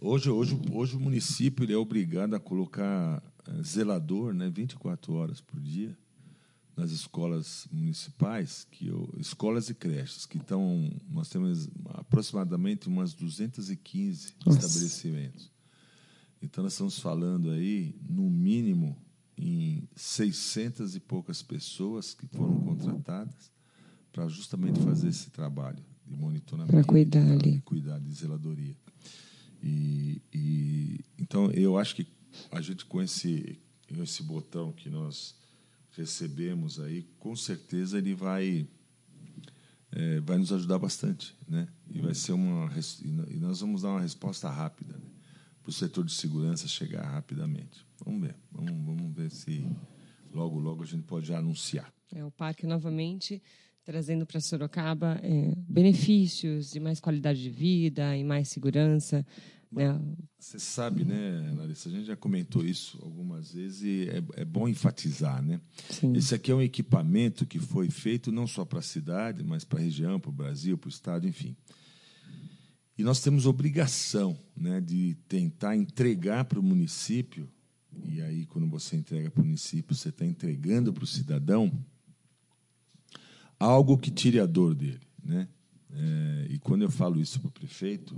Hoje, 0.00 0.30
hoje, 0.30 0.60
hoje 0.72 0.96
o 0.96 1.00
município 1.00 1.70
é 1.70 1.76
obrigado 1.76 2.34
a 2.34 2.40
colocar 2.40 3.22
eh, 3.48 3.62
zelador, 3.62 4.32
né, 4.34 4.48
24 4.50 5.14
horas 5.14 5.40
por 5.40 5.58
dia 5.58 5.96
nas 6.76 6.90
escolas 6.90 7.66
municipais, 7.72 8.66
que 8.70 8.88
eu, 8.88 9.08
escolas 9.18 9.70
e 9.70 9.74
creches, 9.74 10.26
que 10.26 10.36
estão, 10.36 10.90
nós 11.08 11.28
temos 11.30 11.68
aproximadamente 11.94 12.86
umas 12.86 13.14
215 13.14 14.34
Nossa. 14.44 14.58
estabelecimentos. 14.58 15.50
Então 16.42 16.62
nós 16.62 16.74
estamos 16.74 16.98
falando 16.98 17.50
aí, 17.50 17.94
no 18.06 18.28
mínimo, 18.28 18.96
em 19.38 19.88
600 19.96 20.94
e 20.96 21.00
poucas 21.00 21.42
pessoas 21.42 22.12
que 22.12 22.26
foram 22.26 22.60
contratadas 22.60 23.50
para 24.12 24.28
justamente 24.28 24.78
fazer 24.80 25.08
esse 25.08 25.30
trabalho 25.30 25.82
de 26.06 26.14
monitoramento, 26.14 26.72
para 26.72 26.84
cuidar 26.84 27.30
ali, 27.30 27.52
de 27.52 27.60
cuidar 27.62 27.98
de 27.98 28.12
zeladoria. 28.12 28.76
E, 29.62 30.22
e 30.32 31.00
então 31.18 31.50
eu 31.50 31.78
acho 31.78 31.96
que 31.96 32.06
a 32.50 32.60
gente 32.60 32.84
com 32.84 33.00
esse 33.02 33.58
esse 34.02 34.22
botão 34.22 34.72
que 34.72 34.90
nós 34.90 35.34
recebemos 35.96 36.78
aí, 36.78 37.02
com 37.18 37.34
certeza 37.34 37.98
ele 37.98 38.14
vai 38.14 38.68
é, 39.92 40.20
vai 40.20 40.36
nos 40.36 40.52
ajudar 40.52 40.78
bastante, 40.78 41.34
né? 41.48 41.66
E 41.88 42.00
vai 42.00 42.14
ser 42.14 42.32
uma 42.32 42.70
e 43.02 43.38
nós 43.38 43.60
vamos 43.60 43.82
dar 43.82 43.90
uma 43.90 44.00
resposta 44.00 44.50
rápida 44.50 44.94
né? 44.94 45.06
para 45.62 45.70
o 45.70 45.72
setor 45.72 46.04
de 46.04 46.12
segurança 46.12 46.68
chegar 46.68 47.02
rapidamente. 47.02 47.86
Vamos 48.04 48.20
ver, 48.20 48.36
vamos, 48.52 48.84
vamos 48.84 49.16
ver 49.16 49.30
se 49.30 49.66
logo 50.32 50.58
logo 50.58 50.82
a 50.82 50.86
gente 50.86 51.04
pode 51.04 51.26
já 51.26 51.38
anunciar. 51.38 51.92
É 52.12 52.24
o 52.24 52.30
parque 52.30 52.66
novamente 52.66 53.42
trazendo 53.86 54.26
para 54.26 54.40
Sorocaba 54.40 55.18
é, 55.22 55.54
benefícios 55.56 56.72
de 56.72 56.80
mais 56.80 56.98
qualidade 56.98 57.40
de 57.40 57.48
vida 57.48 58.16
e 58.16 58.24
mais 58.24 58.48
segurança 58.48 59.24
né? 59.70 60.00
Você 60.38 60.58
sabe, 60.58 61.04
né, 61.04 61.52
Larissa? 61.56 61.88
A 61.88 61.92
gente 61.92 62.06
já 62.06 62.16
comentou 62.16 62.64
isso 62.64 62.98
algumas 63.02 63.52
vezes 63.52 63.82
e 63.82 64.08
é, 64.08 64.42
é 64.42 64.44
bom 64.44 64.68
enfatizar, 64.68 65.42
né? 65.42 65.60
Sim. 65.90 66.14
Esse 66.14 66.34
aqui 66.34 66.50
é 66.50 66.54
um 66.54 66.62
equipamento 66.62 67.44
que 67.44 67.58
foi 67.58 67.90
feito 67.90 68.30
não 68.30 68.46
só 68.46 68.64
para 68.64 68.78
a 68.78 68.82
cidade, 68.82 69.42
mas 69.42 69.64
para 69.64 69.78
a 69.78 69.82
região, 69.82 70.20
para 70.20 70.30
o 70.30 70.32
Brasil, 70.32 70.78
para 70.78 70.88
o 70.88 70.90
estado, 70.90 71.26
enfim. 71.26 71.56
E 72.98 73.02
nós 73.02 73.20
temos 73.20 73.44
obrigação, 73.44 74.38
né, 74.56 74.80
de 74.80 75.16
tentar 75.28 75.76
entregar 75.76 76.44
para 76.46 76.58
o 76.58 76.62
município. 76.62 77.48
E 78.04 78.22
aí, 78.22 78.46
quando 78.46 78.66
você 78.68 78.96
entrega 78.96 79.30
para 79.30 79.42
o 79.42 79.44
município, 79.44 79.94
você 79.94 80.08
está 80.08 80.24
entregando 80.24 80.92
para 80.92 81.04
o 81.04 81.06
cidadão 81.06 81.72
algo 83.58 83.98
que 83.98 84.10
tire 84.10 84.38
a 84.38 84.46
dor 84.46 84.74
dele, 84.74 85.00
né? 85.22 85.48
É, 85.90 86.46
e 86.50 86.58
quando 86.58 86.82
eu 86.82 86.90
falo 86.90 87.20
isso 87.20 87.40
para 87.40 87.48
o 87.48 87.52
prefeito, 87.52 88.14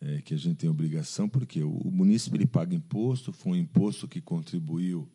é, 0.00 0.22
que 0.22 0.34
a 0.34 0.36
gente 0.36 0.56
tem 0.56 0.70
obrigação, 0.70 1.28
porque 1.28 1.62
o, 1.62 1.90
município 1.90 2.38
ele 2.38 2.46
paga 2.46 2.74
imposto, 2.74 3.32
foi 3.32 3.52
um 3.52 3.56
imposto 3.56 4.08
que 4.08 4.20
contribuiu 4.20 5.08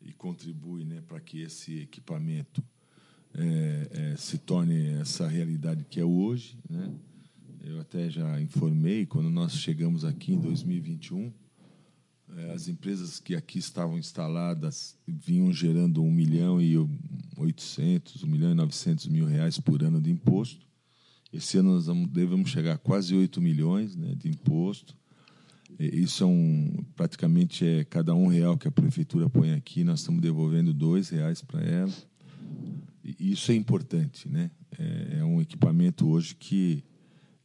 e 0.00 0.12
contribui 0.12 0.84
né, 0.84 1.02
para 1.06 1.20
que 1.20 1.42
esse 1.42 1.80
equipamento 1.80 2.62
é, 3.34 3.88
é, 3.90 4.16
se 4.16 4.38
torne 4.38 4.88
essa 5.00 5.28
realidade 5.28 5.84
que 5.84 6.00
é 6.00 6.04
hoje. 6.04 6.58
Né? 6.68 6.90
Eu 7.62 7.80
até 7.80 8.08
já 8.08 8.40
informei, 8.40 9.04
quando 9.04 9.28
nós 9.28 9.52
chegamos 9.52 10.04
aqui 10.04 10.32
em 10.32 10.40
2021, 10.40 11.30
é, 12.36 12.52
as 12.52 12.68
empresas 12.68 13.18
que 13.18 13.34
aqui 13.34 13.58
estavam 13.58 13.98
instaladas 13.98 14.96
vinham 15.06 15.52
gerando 15.52 16.02
1 16.02 16.10
milhão 16.10 16.60
e 16.60 16.76
800, 17.36 18.22
1 18.22 18.26
milhão 18.26 18.52
e 18.52 18.54
900 18.54 19.08
mil 19.08 19.26
reais 19.26 19.58
por 19.58 19.82
ano 19.82 20.00
de 20.00 20.10
imposto. 20.10 20.67
Esse 21.32 21.58
ano 21.58 21.74
nós 21.74 21.86
vamos, 21.86 22.08
devemos 22.08 22.50
chegar 22.50 22.74
a 22.74 22.78
quase 22.78 23.14
8 23.14 23.40
milhões 23.40 23.94
né, 23.94 24.14
de 24.14 24.28
imposto. 24.28 24.96
Isso 25.78 26.24
é 26.24 26.26
um, 26.26 26.84
praticamente 26.96 27.64
é 27.64 27.84
cada 27.84 28.14
um 28.14 28.26
real 28.26 28.56
que 28.56 28.66
a 28.66 28.70
prefeitura 28.70 29.28
põe 29.28 29.52
aqui, 29.52 29.84
nós 29.84 30.00
estamos 30.00 30.20
devolvendo 30.20 30.72
dois 30.72 31.10
reais 31.10 31.42
para 31.42 31.60
ela. 31.62 31.92
E 33.04 33.32
isso 33.32 33.52
é 33.52 33.54
importante, 33.54 34.28
né? 34.28 34.50
É, 34.78 35.18
é, 35.18 35.24
um 35.24 35.40
equipamento 35.40 36.08
hoje 36.08 36.34
que 36.34 36.82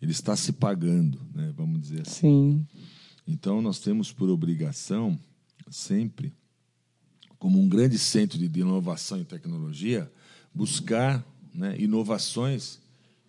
ele 0.01 0.11
está 0.11 0.35
se 0.35 0.51
pagando, 0.51 1.19
né? 1.33 1.53
Vamos 1.55 1.81
dizer 1.81 2.01
assim. 2.01 2.21
Sim. 2.21 2.67
Então 3.27 3.61
nós 3.61 3.79
temos 3.79 4.11
por 4.11 4.29
obrigação 4.29 5.19
sempre, 5.69 6.33
como 7.37 7.59
um 7.59 7.67
grande 7.67 7.99
centro 7.99 8.37
de 8.37 8.59
inovação 8.59 9.19
e 9.19 9.25
tecnologia, 9.25 10.11
buscar 10.53 11.23
né, 11.53 11.75
inovações 11.79 12.79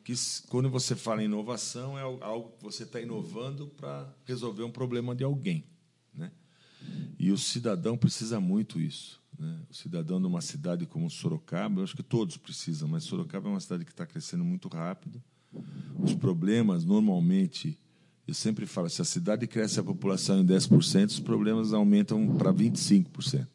que 0.04 0.12
quando 0.48 0.68
você 0.68 0.94
fala 0.94 1.22
em 1.22 1.24
inovação 1.24 1.98
é 1.98 2.02
algo 2.02 2.50
que 2.50 2.62
você 2.62 2.82
está 2.82 3.00
inovando 3.00 3.68
para 3.68 4.14
resolver 4.26 4.62
um 4.62 4.70
problema 4.70 5.14
de 5.14 5.24
alguém, 5.24 5.64
né? 6.12 6.30
E 7.18 7.32
o 7.32 7.38
cidadão 7.38 7.96
precisa 7.96 8.38
muito 8.38 8.78
isso, 8.78 9.22
né? 9.38 9.62
O 9.70 9.74
cidadão 9.74 10.20
numa 10.20 10.42
cidade 10.42 10.84
como 10.84 11.10
Sorocaba, 11.10 11.80
eu 11.80 11.84
acho 11.84 11.96
que 11.96 12.02
todos 12.02 12.36
precisam, 12.36 12.86
mas 12.86 13.04
Sorocaba 13.04 13.48
é 13.48 13.52
uma 13.52 13.60
cidade 13.60 13.84
que 13.84 13.92
está 13.92 14.04
crescendo 14.04 14.44
muito 14.44 14.68
rápido. 14.68 15.22
Os 15.98 16.14
problemas 16.14 16.84
normalmente 16.84 17.78
eu 18.26 18.32
sempre 18.32 18.66
falo, 18.66 18.88
se 18.88 19.02
a 19.02 19.04
cidade 19.04 19.46
cresce 19.46 19.78
a 19.78 19.82
população 19.82 20.40
em 20.40 20.46
10%, 20.46 21.06
os 21.06 21.20
problemas 21.20 21.72
aumentam 21.74 22.36
para 22.36 22.52
25%. 22.52 23.46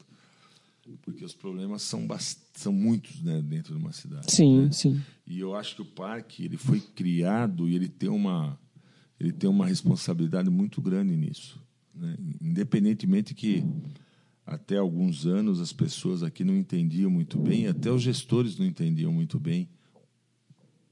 Porque 1.01 1.23
os 1.23 1.33
problemas 1.33 1.81
são, 1.81 2.07
são 2.53 2.73
muitos 2.73 3.21
né, 3.21 3.41
dentro 3.41 3.73
de 3.73 3.79
uma 3.79 3.91
cidade. 3.91 4.31
Sim, 4.31 4.63
né? 4.63 4.71
sim. 4.71 5.01
E 5.25 5.39
eu 5.39 5.55
acho 5.55 5.75
que 5.75 5.81
o 5.81 5.85
parque 5.85 6.45
ele 6.45 6.57
foi 6.57 6.79
criado 6.79 7.67
e 7.69 7.75
ele 7.75 7.87
tem 7.87 8.09
uma 8.09 8.59
ele 9.19 9.33
tem 9.33 9.49
uma 9.49 9.67
responsabilidade 9.67 10.49
muito 10.49 10.81
grande 10.81 11.13
nisso, 11.15 11.61
né? 11.93 12.15
independentemente 12.41 13.35
que 13.35 13.65
até 14.45 14.77
alguns 14.77 15.25
anos 15.25 15.59
as 15.59 15.73
pessoas 15.73 16.23
aqui 16.23 16.43
não 16.43 16.55
entendiam 16.55 17.11
muito 17.11 17.37
bem, 17.37 17.67
até 17.67 17.91
os 17.91 18.01
gestores 18.01 18.57
não 18.57 18.65
entendiam 18.65 19.11
muito 19.11 19.37
bem 19.37 19.67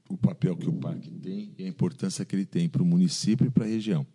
o 0.08 0.16
papel 0.16 0.56
que 0.56 0.68
o 0.68 0.72
parque 0.72 1.10
tem 1.10 1.52
e 1.58 1.64
a 1.64 1.68
importância 1.68 2.24
que 2.24 2.34
ele 2.34 2.46
tem 2.46 2.68
para 2.68 2.82
o 2.82 2.86
município 2.86 3.46
e 3.46 3.50
para 3.50 3.64
a 3.64 3.68
região. 3.68 4.06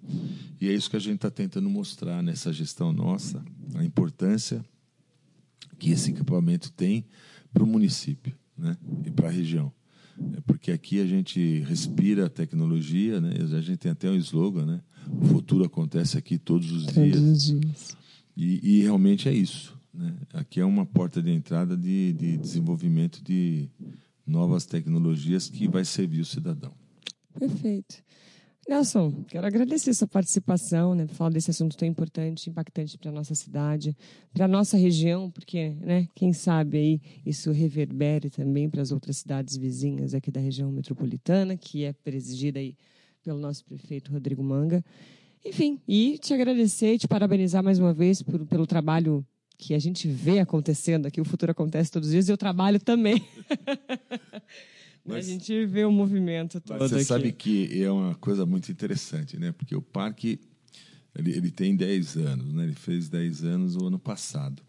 E 0.60 0.68
é 0.68 0.74
isso 0.74 0.90
que 0.90 0.96
a 0.96 1.00
gente 1.00 1.16
está 1.16 1.30
tentando 1.30 1.70
mostrar 1.70 2.24
nessa 2.24 2.52
gestão 2.52 2.92
nossa, 2.92 3.44
a 3.76 3.84
importância 3.84 4.66
que 5.84 5.92
esse 5.92 6.12
equipamento 6.12 6.72
tem 6.72 7.06
para 7.54 7.62
o 7.62 7.68
município 7.68 8.34
né? 8.58 8.78
e 9.06 9.12
para 9.12 9.28
a 9.28 9.32
região. 9.32 9.70
É 10.38 10.40
porque 10.48 10.72
aqui 10.72 11.02
a 11.02 11.06
gente 11.06 11.60
respira 11.60 12.28
a 12.28 12.30
tecnologia, 12.30 13.20
né? 13.20 13.34
a 13.38 13.60
gente 13.60 13.80
tem 13.80 13.92
até 13.92 14.10
um 14.10 14.16
slogan, 14.16 14.66
né? 14.66 14.82
o 15.10 15.26
futuro 15.26 15.66
acontece 15.66 16.18
aqui 16.18 16.38
todos 16.38 16.72
os 16.72 16.86
todos 16.86 17.04
dias. 17.04 17.20
Os 17.20 17.44
dias. 17.44 17.98
E, 18.38 18.78
e, 18.78 18.82
realmente 18.82 19.28
é 19.28 19.34
isso. 19.34 19.78
Né? 19.94 20.16
Aqui 20.34 20.62
é 20.62 20.66
uma 20.66 20.86
porta 20.86 21.22
de 21.22 21.32
entrada 21.32 21.76
de, 21.76 22.14
de 22.14 22.38
desenvolvimento 22.38 23.22
de 23.22 23.70
novas 24.26 24.66
tecnologias 24.66 25.50
que 25.50 25.68
vai 25.68 25.84
servir 25.84 26.22
o 26.22 26.26
cidadão. 26.26 26.72
Perfeito. 27.38 28.02
Nelson, 28.68 29.26
quero 29.28 29.46
agradecer 29.46 29.94
sua 29.94 30.08
participação, 30.08 30.96
né, 30.96 31.06
falar 31.08 31.32
desse 31.32 31.52
assunto 31.52 31.76
tão 31.76 31.88
importante, 31.88 32.50
impactante 32.50 32.98
para 32.98 33.10
a 33.10 33.14
nossa 33.14 33.36
cidade, 33.36 33.96
para 34.34 34.46
a 34.46 34.48
nossa 34.48 34.78
região, 34.78 35.30
porque, 35.30 35.72
né, 35.82 36.08
quem 36.16 36.32
sabe 36.32 36.78
aí 36.78 37.02
isso 37.26 37.52
reverbere 37.52 38.30
também 38.30 38.70
para 38.70 38.82
as 38.82 38.92
outras 38.92 39.18
cidades 39.18 39.58
vizinhas 39.58 40.14
aqui 40.14 40.32
da 40.32 40.40
região 40.40 40.72
metropolitana, 40.72 41.58
que 41.58 41.84
é 41.84 41.92
presidida 41.92 42.60
aí 42.60 42.78
pelo 43.22 43.38
nosso 43.38 43.66
prefeito 43.66 44.12
Rodrigo 44.12 44.42
Manga. 44.42 44.84
Enfim, 45.46 45.80
e 45.86 46.18
te 46.18 46.34
agradecer 46.34 46.94
e 46.94 46.98
te 46.98 47.08
parabenizar 47.08 47.62
mais 47.62 47.80
uma 47.80 47.94
vez 47.94 48.22
por, 48.22 48.46
pelo 48.46 48.66
trabalho 48.66 49.26
que 49.58 49.74
a 49.74 49.80
gente 49.80 50.08
vê 50.08 50.40
acontecendo 50.40 51.06
aqui, 51.06 51.20
o 51.20 51.26
futuro 51.26 51.52
acontece 51.52 51.92
todos 51.92 52.08
os 52.08 52.14
dias 52.14 52.30
e 52.30 52.32
eu 52.32 52.38
trabalho 52.38 52.80
também. 52.80 53.22
Mas, 55.06 55.28
a 55.28 55.30
gente 55.30 55.66
vê 55.66 55.84
o 55.84 55.92
movimento 55.92 56.62
todo 56.62 56.80
você 56.80 56.96
aqui. 56.96 57.04
sabe 57.04 57.32
que 57.34 57.82
é 57.82 57.92
uma 57.92 58.16
coisa 58.16 58.46
muito 58.46 58.72
interessante, 58.72 59.38
né? 59.38 59.52
Porque 59.52 59.76
o 59.76 59.82
parque 59.82 60.40
ele, 61.16 61.32
ele 61.32 61.52
tem 61.52 61.76
10 61.76 62.18
anos, 62.18 62.54
né? 62.54 62.64
Ele 62.64 62.76
fez 62.76 63.10
10 63.10 63.44
anos 63.44 63.76
o 63.76 63.86
ano 63.86 64.00
passado. 64.00 64.64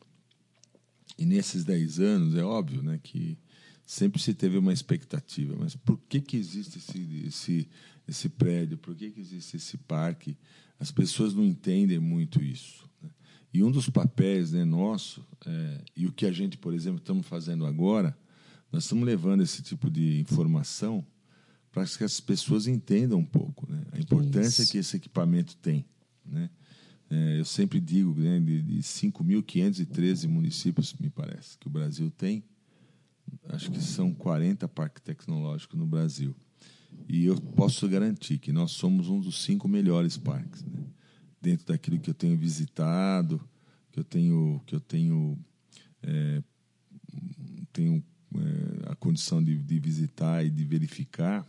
E 1.17 1.25
nesses 1.25 1.65
10 1.65 2.01
anos, 2.01 2.35
é 2.35 2.43
óbvio, 2.43 2.83
né, 2.83 2.99
que 3.01 3.39
sempre 3.87 4.21
se 4.21 4.35
teve 4.35 4.59
uma 4.59 4.73
expectativa, 4.73 5.55
mas 5.57 5.77
por 5.77 6.01
que 6.09 6.21
que 6.21 6.37
existe 6.37 6.79
esse 6.79 7.27
esse 7.27 7.69
esse 8.07 8.29
prédio? 8.29 8.77
Por 8.77 8.95
que 8.95 9.11
que 9.11 9.21
existe 9.21 9.57
esse 9.57 9.79
parque? 9.79 10.37
As 10.79 10.91
pessoas 10.91 11.33
não 11.33 11.45
entendem 11.45 11.99
muito 11.99 12.43
isso. 12.43 12.89
Né? 13.03 13.09
E 13.53 13.63
um 13.63 13.71
dos 13.71 13.89
papéis 13.89 14.53
né, 14.53 14.65
nosso, 14.65 15.27
é, 15.47 15.81
e 15.97 16.07
o 16.07 16.13
que 16.13 16.27
a 16.27 16.33
gente, 16.33 16.59
por 16.59 16.75
exemplo, 16.75 16.99
estamos 16.99 17.27
fazendo 17.27 17.65
agora, 17.65 18.17
nós 18.75 18.85
estamos 18.85 19.05
levando 19.05 19.41
esse 19.41 19.63
tipo 19.63 19.89
de 19.89 20.19
informação 20.21 21.07
para 21.71 21.87
que 21.87 22.03
as 22.03 22.19
pessoas 22.19 22.67
entendam 22.67 23.21
um 23.21 23.25
pouco 23.25 23.71
né, 23.71 23.81
a 23.93 24.01
importância 24.01 24.63
Isso. 24.63 24.73
que 24.73 24.79
esse 24.79 24.97
equipamento 24.97 25.57
tem. 25.59 25.85
Né? 26.27 26.51
É, 27.09 27.39
eu 27.39 27.45
sempre 27.45 27.81
digo, 27.81 28.13
né, 28.15 28.41
de, 28.41 28.63
de 28.63 28.79
5.513 28.81 30.27
municípios, 30.29 30.93
me 30.95 31.09
parece, 31.09 31.57
que 31.57 31.69
o 31.69 31.71
Brasil 31.71 32.11
tem, 32.11 32.43
acho 33.49 33.71
que 33.71 33.81
são 33.81 34.13
40 34.13 34.67
parques 34.67 35.05
tecnológicos 35.05 35.79
no 35.79 35.87
Brasil. 35.87 36.35
E 37.09 37.27
eu 37.27 37.41
posso 37.41 37.89
garantir 37.89 38.39
que 38.39 38.53
nós 38.53 38.73
somos 38.73 39.09
um 39.09 39.21
dos 39.21 39.45
cinco 39.45 39.69
melhores 39.69 40.17
parques. 40.17 40.65
Né? 40.65 40.83
Dentro 41.41 41.67
daquilo 41.67 42.01
que 42.01 42.11
eu 42.11 42.15
tenho 42.15 42.37
visitado, 42.37 43.41
que 43.93 44.01
eu 44.01 44.05
tenho, 44.05 44.61
que 44.67 44.75
eu 44.75 44.81
tenho, 44.81 45.39
é, 46.03 46.43
tenho 47.73 48.03
é, 48.37 48.93
a 48.93 48.97
condição 48.97 49.43
de, 49.43 49.57
de 49.57 49.79
visitar 49.79 50.45
e 50.45 50.51
de 50.51 50.65
verificar, 50.65 51.47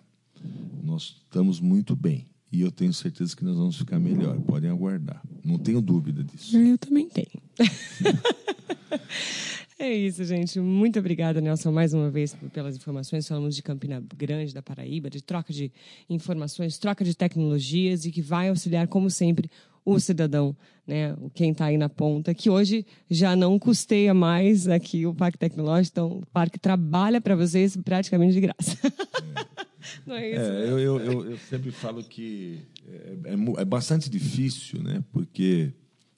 nós 0.83 1.21
estamos 1.23 1.59
muito 1.59 1.95
bem. 1.95 2.25
E 2.51 2.61
eu 2.61 2.71
tenho 2.71 2.93
certeza 2.93 3.35
que 3.35 3.43
nós 3.43 3.57
vamos 3.57 3.77
ficar 3.77 3.99
melhor. 3.99 4.39
Podem 4.41 4.69
aguardar. 4.69 5.21
Não 5.43 5.57
tenho 5.57 5.81
dúvida 5.81 6.23
disso. 6.23 6.57
Eu 6.57 6.77
também 6.77 7.09
tenho. 7.09 7.41
é 9.77 9.91
isso, 9.91 10.23
gente. 10.23 10.59
Muito 10.59 10.97
obrigada, 10.97 11.41
Nelson, 11.41 11.71
mais 11.71 11.93
uma 11.93 12.09
vez 12.09 12.33
pelas 12.53 12.77
informações. 12.77 13.27
Falamos 13.27 13.55
de 13.55 13.61
Campina 13.61 14.01
Grande, 14.15 14.53
da 14.53 14.61
Paraíba, 14.61 15.09
de 15.09 15.21
troca 15.21 15.51
de 15.51 15.69
informações, 16.09 16.77
troca 16.77 17.03
de 17.03 17.13
tecnologias 17.13 18.05
e 18.05 18.11
que 18.11 18.21
vai 18.21 18.47
auxiliar, 18.47 18.87
como 18.87 19.09
sempre, 19.09 19.49
o 19.85 19.99
cidadão, 19.99 20.57
né, 20.87 21.15
quem 21.33 21.51
está 21.51 21.65
aí 21.65 21.77
na 21.77 21.87
ponta, 21.87 22.33
que 22.33 22.49
hoje 22.49 22.85
já 23.09 23.35
não 23.35 23.59
custeia 23.59 24.13
mais 24.13 24.67
aqui 24.67 25.05
o 25.05 25.13
Parque 25.13 25.37
Tecnológico, 25.37 25.93
então 25.93 26.17
o 26.19 26.25
parque 26.33 26.57
trabalha 26.57 27.21
para 27.21 27.35
vocês 27.35 27.77
praticamente 27.77 28.33
de 28.33 28.41
graça. 28.41 28.77
É. 28.83 29.45
Não 30.03 30.15
é 30.15 30.31
isso? 30.31 30.39
É, 30.39 30.49
né? 30.49 30.63
eu, 30.63 30.79
eu, 30.79 30.99
eu, 30.99 31.31
eu, 31.31 31.37
sempre 31.37 31.71
falo 31.71 32.03
que 32.03 32.59
é, 32.87 33.17
é, 33.25 33.61
é, 33.61 33.65
bastante 33.65 34.09
difícil, 34.09 34.81
né? 34.81 35.03
Porque, 35.11 35.71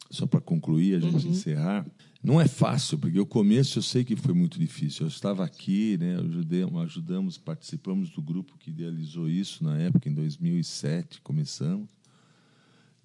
só 0.10 0.26
para 0.26 0.40
concluir, 0.40 0.96
a 0.96 1.00
gente 1.00 1.26
uhum. 1.26 1.32
encerrar, 1.32 1.86
não 2.24 2.40
é 2.40 2.48
fácil, 2.48 2.98
porque 2.98 3.20
o 3.20 3.26
começo 3.26 3.78
eu 3.78 3.84
sei 3.84 4.06
que 4.06 4.16
foi 4.16 4.34
muito 4.34 4.58
difícil. 4.58 5.06
Eu 5.06 5.10
estava 5.10 5.44
aqui, 5.44 5.98
né, 5.98 6.16
ajudamos, 6.16 6.82
ajudamos, 6.84 7.38
participamos 7.38 8.10
do 8.10 8.22
grupo 8.22 8.58
que 8.58 8.70
idealizou 8.70 9.30
isso 9.30 9.64
na 9.66 9.78
época, 9.78 10.08
em 10.08 10.14
2007, 10.14 11.22
começamos 11.22 11.97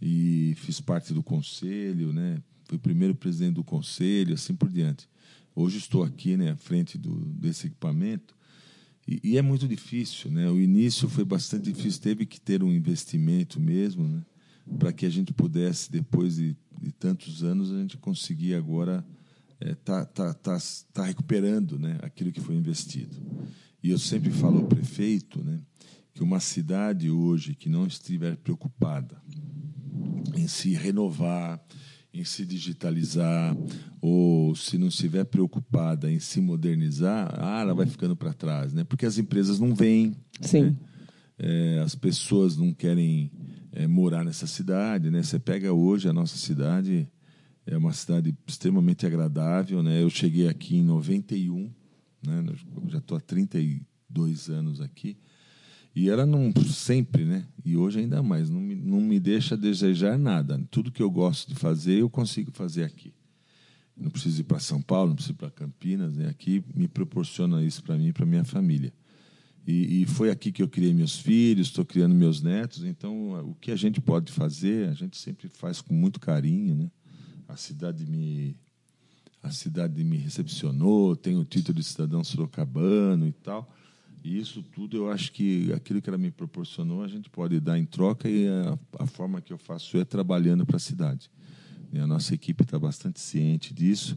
e 0.03 0.55
fiz 0.57 0.81
parte 0.81 1.15
do 1.15 1.23
conselho, 1.23 2.12
né? 2.12 2.43
Fui 2.65 2.77
o 2.77 2.81
primeiro 2.81 3.15
presidente 3.15 3.55
do 3.55 3.65
conselho, 3.65 4.35
assim 4.35 4.55
por 4.55 4.69
diante. 4.69 5.09
Hoje 5.55 5.79
estou 5.79 6.03
aqui, 6.03 6.37
né, 6.37 6.51
à 6.51 6.57
frente 6.57 6.99
do, 6.99 7.15
desse 7.27 7.69
equipamento 7.69 8.35
e, 9.07 9.21
e, 9.23 9.38
é 9.38 9.43
muito 9.43 9.67
difícil, 9.67 10.31
né? 10.31 10.49
O 10.49 10.61
início 10.61 11.09
foi 11.09 11.25
bastante 11.25 11.73
difícil, 11.73 12.01
teve 12.01 12.25
que 12.25 12.41
ter 12.41 12.62
um 12.62 12.73
investimento 12.73 13.61
mesmo, 13.61 14.07
né? 14.07 14.25
Para 14.79 14.93
que 14.93 15.05
a 15.05 15.11
gente 15.11 15.33
pudesse, 15.33 15.91
depois 15.91 16.37
de, 16.37 16.57
de, 16.81 16.93
tantos 16.93 17.43
anos, 17.43 17.73
a 17.73 17.81
gente 17.81 17.97
conseguir 17.97 18.55
agora 18.55 19.05
é, 19.61 19.75
tá, 19.75 20.05
tá, 20.05 20.33
tá, 20.33 20.57
tá 20.93 21.05
recuperando, 21.05 21.79
né? 21.79 21.99
Aquilo 22.03 22.31
que 22.31 22.41
foi 22.41 22.55
investido. 22.55 23.17
E 23.83 23.91
eu 23.91 23.99
sempre 23.99 24.31
falo 24.31 24.59
ao 24.59 24.67
prefeito, 24.67 25.43
né? 25.43 25.61
Que 26.15 26.23
uma 26.23 26.38
cidade 26.38 27.11
hoje 27.11 27.55
que 27.55 27.69
não 27.69 27.87
estiver 27.87 28.37
preocupada 28.37 29.21
em 30.42 30.48
se 30.48 30.74
renovar, 30.74 31.62
em 32.12 32.24
se 32.24 32.44
digitalizar, 32.44 33.57
ou 34.00 34.55
se 34.55 34.76
não 34.76 34.88
estiver 34.88 35.24
preocupada 35.24 36.11
em 36.11 36.20
se 36.20 36.40
modernizar, 36.40 37.35
ah, 37.38 37.61
ela 37.61 37.74
vai 37.74 37.87
ficando 37.87 38.14
para 38.14 38.35
trás, 38.35 38.74
né? 38.74 38.85
Porque 38.85 39.07
as 39.07 39.16
empresas 39.16 39.59
não 39.59 39.74
vêm, 39.74 40.14
Sim. 40.40 40.62
Né? 40.62 40.76
É, 41.38 41.78
as 41.81 41.94
pessoas 41.94 42.57
não 42.57 42.72
querem 42.72 43.33
é, 43.72 43.87
morar 43.87 44.24
nessa 44.24 44.46
cidade, 44.46 45.11
né? 45.11 45.22
Você 45.22 45.38
pega 45.38 45.72
hoje 45.72 46.09
a 46.09 46.12
nossa 46.12 46.37
cidade 46.37 47.09
é 47.64 47.76
uma 47.76 47.92
cidade 47.92 48.37
extremamente 48.46 49.07
agradável, 49.07 49.83
né? 49.83 50.02
Eu 50.02 50.11
cheguei 50.11 50.48
aqui 50.48 50.76
em 50.76 50.83
91, 50.83 51.70
né? 52.24 52.44
Eu 52.46 52.88
já 52.90 52.98
estou 52.98 53.16
há 53.16 53.20
32 53.20 54.50
anos 54.50 54.81
aqui. 54.81 55.16
E 55.94 56.09
ela 56.09 56.24
não 56.24 56.52
sempre, 56.64 57.24
né? 57.24 57.46
E 57.64 57.76
hoje 57.76 58.00
ainda 58.00 58.22
mais, 58.22 58.48
não 58.48 58.61
me, 58.61 58.74
não 58.74 59.00
me 59.00 59.20
deixa 59.20 59.57
desejar 59.57 60.18
nada. 60.18 60.61
Tudo 60.70 60.90
que 60.90 61.02
eu 61.02 61.11
gosto 61.11 61.48
de 61.48 61.55
fazer, 61.55 62.00
eu 62.00 62.09
consigo 62.09 62.50
fazer 62.50 62.85
aqui. 62.85 63.12
Não 63.96 64.11
preciso 64.11 64.40
ir 64.40 64.44
para 64.44 64.59
São 64.59 64.81
Paulo, 64.81 65.11
não 65.11 65.16
preciso 65.16 65.35
ir 65.35 65.37
para 65.37 65.50
Campinas, 65.50 66.16
né? 66.16 66.28
Aqui 66.28 66.64
me 66.74 66.88
proporciona 66.88 67.62
isso 67.62 67.83
para 67.83 67.96
mim 67.96 68.09
e 68.09 68.12
para 68.12 68.24
minha 68.24 68.44
família. 68.44 68.92
E, 69.66 70.02
e, 70.02 70.07
foi 70.07 70.31
aqui 70.31 70.50
que 70.50 70.62
eu 70.62 70.68
criei 70.68 70.92
meus 70.92 71.18
filhos, 71.18 71.68
estou 71.68 71.85
criando 71.85 72.14
meus 72.14 72.42
netos. 72.42 72.85
Então, 72.85 73.48
o 73.48 73.55
que 73.55 73.70
a 73.70 73.76
gente 73.76 74.00
pode 74.00 74.33
fazer, 74.33 74.88
a 74.88 74.94
gente 74.94 75.16
sempre 75.16 75.48
faz 75.48 75.81
com 75.81 75.94
muito 75.94 76.18
carinho, 76.18 76.74
né? 76.74 76.90
A 77.46 77.57
cidade 77.57 78.05
me 78.07 78.57
a 79.42 79.50
cidade 79.50 80.05
me 80.05 80.16
recepcionou, 80.16 81.16
tenho 81.16 81.40
o 81.40 81.44
título 81.44 81.76
de 81.76 81.85
cidadão 81.85 82.22
sorocabano 82.22 83.26
e 83.26 83.33
tal. 83.33 83.68
E 84.25 84.39
isso 84.39 84.63
tudo 84.63 84.97
eu 84.97 85.11
acho 85.11 85.33
que 85.33 85.73
aquilo 85.73 86.01
que 86.01 86.09
ela 86.09 86.19
me 86.19 86.31
proporcionou 86.31 87.03
a 87.03 87.09
gente 87.09 87.29
pode 87.29 87.59
dar 87.59 87.79
em 87.79 87.85
troca 87.85 88.29
e 88.29 88.47
a, 88.49 88.79
a 89.01 89.07
forma 89.07 89.41
que 89.41 89.53
eu 89.53 89.59
faço 89.59 89.99
é 89.99 90.05
trabalhando 90.05 90.65
para 90.65 90.77
a 90.77 90.81
cidade. 90.81 91.31
E 91.93 91.99
a 91.99 92.07
nossa 92.07 92.35
equipe 92.35 92.63
está 92.63 92.79
bastante 92.79 93.21
ciente 93.21 93.75
disso 93.75 94.17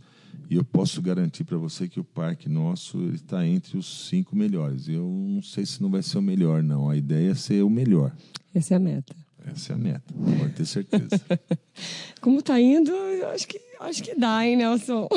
e 0.50 0.56
eu 0.56 0.64
posso 0.64 1.02
garantir 1.02 1.44
para 1.44 1.58
você 1.58 1.88
que 1.88 2.00
o 2.00 2.04
parque 2.04 2.48
nosso 2.48 3.10
está 3.14 3.46
entre 3.46 3.78
os 3.78 4.08
cinco 4.08 4.36
melhores. 4.36 4.88
Eu 4.88 5.04
não 5.04 5.42
sei 5.42 5.66
se 5.66 5.82
não 5.82 5.90
vai 5.90 6.04
ser 6.04 6.20
o 6.20 6.22
melhor, 6.22 6.62
não. 6.62 6.90
A 6.90 6.96
ideia 6.96 7.32
é 7.32 7.36
ser 7.36 7.64
o 7.64 7.70
melhor. 7.70 8.16
Essa 8.54 8.76
é 8.76 8.78
a 8.78 8.80
meta. 8.80 9.16
Essa 9.46 9.74
é 9.74 9.76
a 9.76 9.78
meta, 9.78 10.14
pode 10.40 10.54
ter 10.54 10.66
certeza. 10.66 11.22
Como 12.20 12.40
está 12.40 12.60
indo, 12.60 12.92
eu 12.92 13.30
acho 13.30 13.48
que, 13.48 13.62
acho 13.80 14.02
que 14.02 14.16
dá, 14.16 14.46
hein, 14.46 14.58
Nelson? 14.58 15.08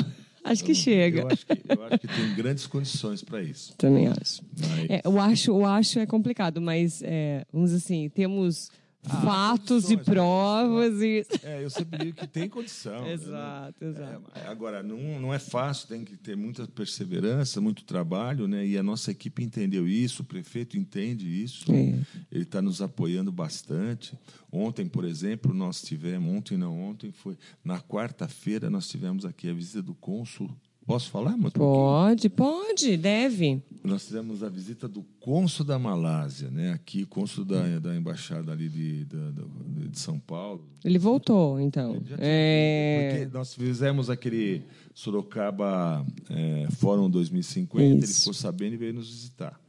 Acho 0.51 0.65
que 0.65 0.75
chega. 0.75 1.21
Eu 1.23 1.27
acho 1.29 1.47
que, 1.47 1.53
eu 1.69 1.85
acho 1.87 1.99
que 1.99 2.09
tem 2.09 2.35
grandes 2.35 2.67
condições 2.67 3.23
para 3.23 3.43
isso. 3.43 3.75
Também 3.77 4.07
acho. 4.09 4.43
Mas- 4.59 4.91
É, 4.91 5.03
eu 5.05 5.21
acho. 5.21 5.51
Eu 5.51 5.65
acho 5.67 5.99
é 5.99 6.07
complicado, 6.07 6.61
mas 6.61 7.03
é, 7.03 7.45
vamos 7.53 7.73
assim, 7.73 8.09
temos 8.09 8.71
fatos 9.09 9.85
e 9.91 9.97
condições, 9.97 10.05
provas 10.05 11.01
e. 11.03 11.27
É, 11.43 11.65
eu 11.65 11.71
sempre 11.71 11.99
digo 11.99 12.17
que 12.19 12.27
tem 12.27 12.49
condição. 12.49 13.03
né? 13.03 13.13
Exato, 13.13 13.85
exato. 13.85 14.23
É, 14.35 14.47
agora, 14.49 14.83
não, 14.83 15.21
não 15.21 15.35
é 15.35 15.39
fácil, 15.39 15.89
tem 15.89 16.05
que 16.05 16.17
ter 16.17 16.37
muita 16.37 16.67
perseverança, 16.67 17.61
muito 17.61 17.85
trabalho, 17.85 18.47
né? 18.49 18.67
E 18.67 18.77
a 18.79 18.83
nossa 18.83 19.11
equipe 19.11 19.43
entendeu 19.43 19.87
isso, 19.89 20.23
o 20.23 20.25
prefeito 20.25 20.77
entende 20.79 21.27
isso, 21.27 21.73
É. 21.73 22.01
ele 22.31 22.43
está 22.45 22.61
nos 22.63 22.81
apoiando 22.83 23.33
bastante. 23.33 24.17
Ontem, 24.51 24.87
por 24.89 25.05
exemplo, 25.05 25.53
nós 25.53 25.83
tivemos, 25.83 26.33
ontem 26.33 26.57
não, 26.57 26.81
ontem 26.81 27.13
foi, 27.13 27.37
na 27.65 27.81
quarta-feira, 27.81 28.71
nós 28.71 28.89
tivemos 28.89 29.25
aqui 29.25 29.49
a 29.51 29.53
visita 29.53 29.83
do 29.83 29.95
cônsul. 29.95 30.51
Posso 30.89 31.11
falar, 31.11 31.37
mas 31.37 31.53
Pode, 31.53 32.31
pode, 32.31 32.97
deve. 32.97 33.63
Nós 33.85 34.07
fizemos 34.07 34.43
a 34.43 34.49
visita 34.49 34.89
do 34.89 35.03
cônsul 35.21 35.65
da 35.65 35.79
Malásia, 35.79 36.51
né? 36.51 36.73
Aqui, 36.73 37.05
cônsul 37.05 37.45
da, 37.45 37.79
da 37.79 37.95
embaixada 37.95 38.51
ali 38.53 38.69
de, 38.71 39.05
de 39.05 39.99
São 39.99 40.19
Paulo, 40.19 40.67
Ele 40.83 40.99
voltou, 40.99 41.61
então. 41.61 41.93
Já 42.07 42.17
tinha 42.17 42.19
É, 42.21 43.11
Porque 43.21 43.37
nós 43.37 43.55
fizemos 43.55 44.09
aquele 44.09 44.63
Sorocaba 44.95 46.05
é, 46.31 46.67
Fórum 46.73 47.11
2050, 47.11 47.85
ele 47.85 48.05
Isso. 48.05 48.21
ficou 48.21 48.33
sabendo 48.35 48.73
e 48.75 48.77
veio 48.79 48.95
nos 48.95 49.09
visitar. 49.11 49.61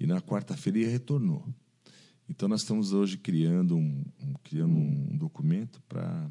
E 0.00 0.06
na 0.08 0.20
quarta-feira 0.20 0.78
ele 0.80 0.90
retornou. 0.90 1.46
Então 2.28 2.48
nós 2.48 2.62
estamos 2.62 2.92
hoje 2.92 3.16
criando 3.16 3.76
um, 3.76 4.02
um- 4.20 4.34
criando 4.42 4.74
um 4.74 5.16
documento 5.16 5.80
para 5.88 6.28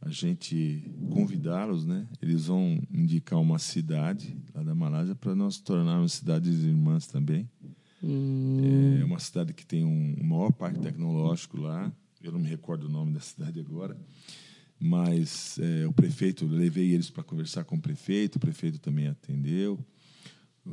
a 0.00 0.10
gente 0.10 0.84
convidá-los, 1.10 1.84
né? 1.84 2.06
Eles 2.20 2.46
vão 2.46 2.80
indicar 2.92 3.40
uma 3.40 3.58
cidade 3.58 4.36
lá 4.54 4.62
da 4.62 4.74
Malásia 4.74 5.14
para 5.14 5.34
nós 5.34 5.58
tornarmos 5.58 6.12
cidades 6.12 6.62
irmãs 6.62 7.06
também. 7.06 7.48
É 9.00 9.04
uma 9.04 9.18
cidade 9.18 9.52
que 9.52 9.66
tem 9.66 9.84
um, 9.84 10.16
um 10.20 10.24
maior 10.24 10.52
parque 10.52 10.78
tecnológico 10.80 11.60
lá. 11.60 11.92
Eu 12.22 12.32
não 12.32 12.38
me 12.38 12.48
recordo 12.48 12.86
o 12.86 12.88
nome 12.88 13.12
da 13.12 13.20
cidade 13.20 13.58
agora, 13.58 13.96
mas 14.78 15.58
é, 15.58 15.86
o 15.86 15.92
prefeito, 15.92 16.46
levei 16.46 16.92
eles 16.92 17.10
para 17.10 17.22
conversar 17.22 17.64
com 17.64 17.76
o 17.76 17.80
prefeito, 17.80 18.36
o 18.36 18.40
prefeito 18.40 18.78
também 18.78 19.06
atendeu. 19.08 19.78
O, 20.64 20.70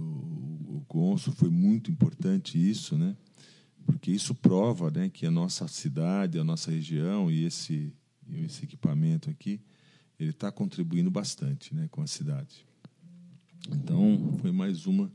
o 0.77 0.85
cônsul 0.87 1.33
foi 1.33 1.49
muito 1.49 1.91
importante 1.91 2.57
isso, 2.57 2.97
né? 2.97 3.15
Porque 3.85 4.11
isso 4.11 4.33
prova, 4.33 4.89
né, 4.89 5.09
que 5.09 5.25
a 5.25 5.31
nossa 5.31 5.67
cidade, 5.67 6.39
a 6.39 6.43
nossa 6.43 6.71
região 6.71 7.29
e 7.29 7.43
esse 7.43 7.93
e 8.27 8.43
esse 8.45 8.63
equipamento 8.63 9.29
aqui, 9.29 9.61
ele 10.19 10.31
está 10.31 10.51
contribuindo 10.51 11.09
bastante, 11.11 11.73
né, 11.73 11.87
com 11.89 12.01
a 12.01 12.07
cidade. 12.07 12.65
Então, 13.71 14.37
foi 14.41 14.51
mais 14.51 14.85
uma. 14.85 15.11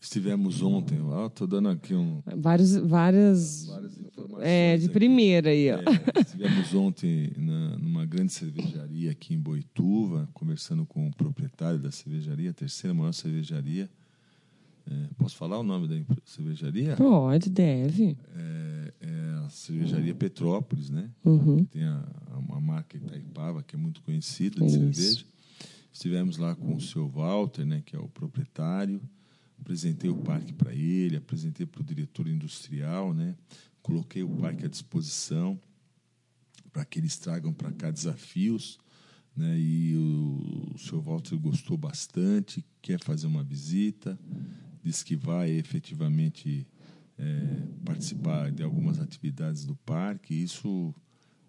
Estivemos 0.00 0.62
ontem, 0.62 0.98
estou 1.26 1.46
dando 1.46 1.68
aqui 1.68 1.94
um, 1.94 2.20
vários, 2.36 2.74
várias. 2.74 3.66
várias 3.66 3.96
informações. 3.98 4.42
É, 4.44 4.76
de 4.76 4.86
aqui. 4.86 4.94
primeira 4.94 5.50
aí, 5.50 5.70
ó. 5.70 5.76
É, 5.76 6.20
estivemos 6.20 6.74
ontem 6.74 7.32
na, 7.36 7.78
numa 7.78 8.04
grande 8.04 8.32
cervejaria 8.32 9.12
aqui 9.12 9.32
em 9.32 9.38
Boituva, 9.38 10.28
conversando 10.34 10.84
com 10.84 11.06
o 11.06 11.14
proprietário 11.14 11.78
da 11.78 11.92
cervejaria, 11.92 12.50
a 12.50 12.54
terceira 12.54 12.92
maior 12.92 13.12
cervejaria. 13.12 13.88
É, 14.90 15.08
posso 15.16 15.36
falar 15.36 15.58
o 15.58 15.62
nome 15.62 15.86
da 15.88 16.14
cervejaria? 16.24 16.96
Pode, 16.96 17.48
deve. 17.50 18.16
É, 18.34 18.94
é 19.00 19.44
a 19.44 19.48
cervejaria 19.48 20.14
Petrópolis, 20.14 20.90
né? 20.90 21.10
Uhum. 21.24 21.64
Tem 21.64 21.84
a, 21.84 22.04
a, 22.30 22.38
uma 22.38 22.60
marca 22.60 22.96
Itaipava, 22.96 23.62
que 23.62 23.76
é 23.76 23.78
muito 23.78 24.02
conhecida 24.02 24.60
de 24.60 24.66
Isso. 24.66 24.78
cerveja. 24.78 25.24
Estivemos 25.92 26.36
lá 26.38 26.54
com 26.54 26.74
o 26.74 26.80
seu 26.80 27.06
Walter, 27.08 27.64
né, 27.66 27.82
que 27.84 27.94
é 27.94 27.98
o 27.98 28.08
proprietário. 28.08 29.00
Apresentei 29.60 30.10
o 30.10 30.16
parque 30.16 30.52
para 30.52 30.74
ele, 30.74 31.16
apresentei 31.16 31.66
para 31.66 31.82
o 31.82 31.84
diretor 31.84 32.26
industrial, 32.26 33.14
né? 33.14 33.36
Coloquei 33.80 34.22
o 34.22 34.28
parque 34.28 34.64
à 34.64 34.68
disposição 34.68 35.60
para 36.72 36.84
que 36.84 36.98
eles 36.98 37.16
tragam 37.16 37.52
para 37.52 37.70
cá 37.70 37.90
desafios, 37.90 38.78
né? 39.36 39.56
E 39.58 39.96
o, 39.96 40.72
o 40.74 40.78
senhor 40.78 41.02
Walter 41.02 41.36
gostou 41.36 41.76
bastante, 41.76 42.64
quer 42.80 42.98
fazer 42.98 43.26
uma 43.26 43.44
visita, 43.44 44.18
diz 44.82 45.02
que 45.02 45.16
vai 45.16 45.50
efetivamente 45.50 46.66
é, 47.18 47.66
participar 47.84 48.50
de 48.50 48.62
algumas 48.62 48.98
atividades 49.00 49.64
do 49.64 49.76
parque. 49.76 50.34
Isso 50.34 50.94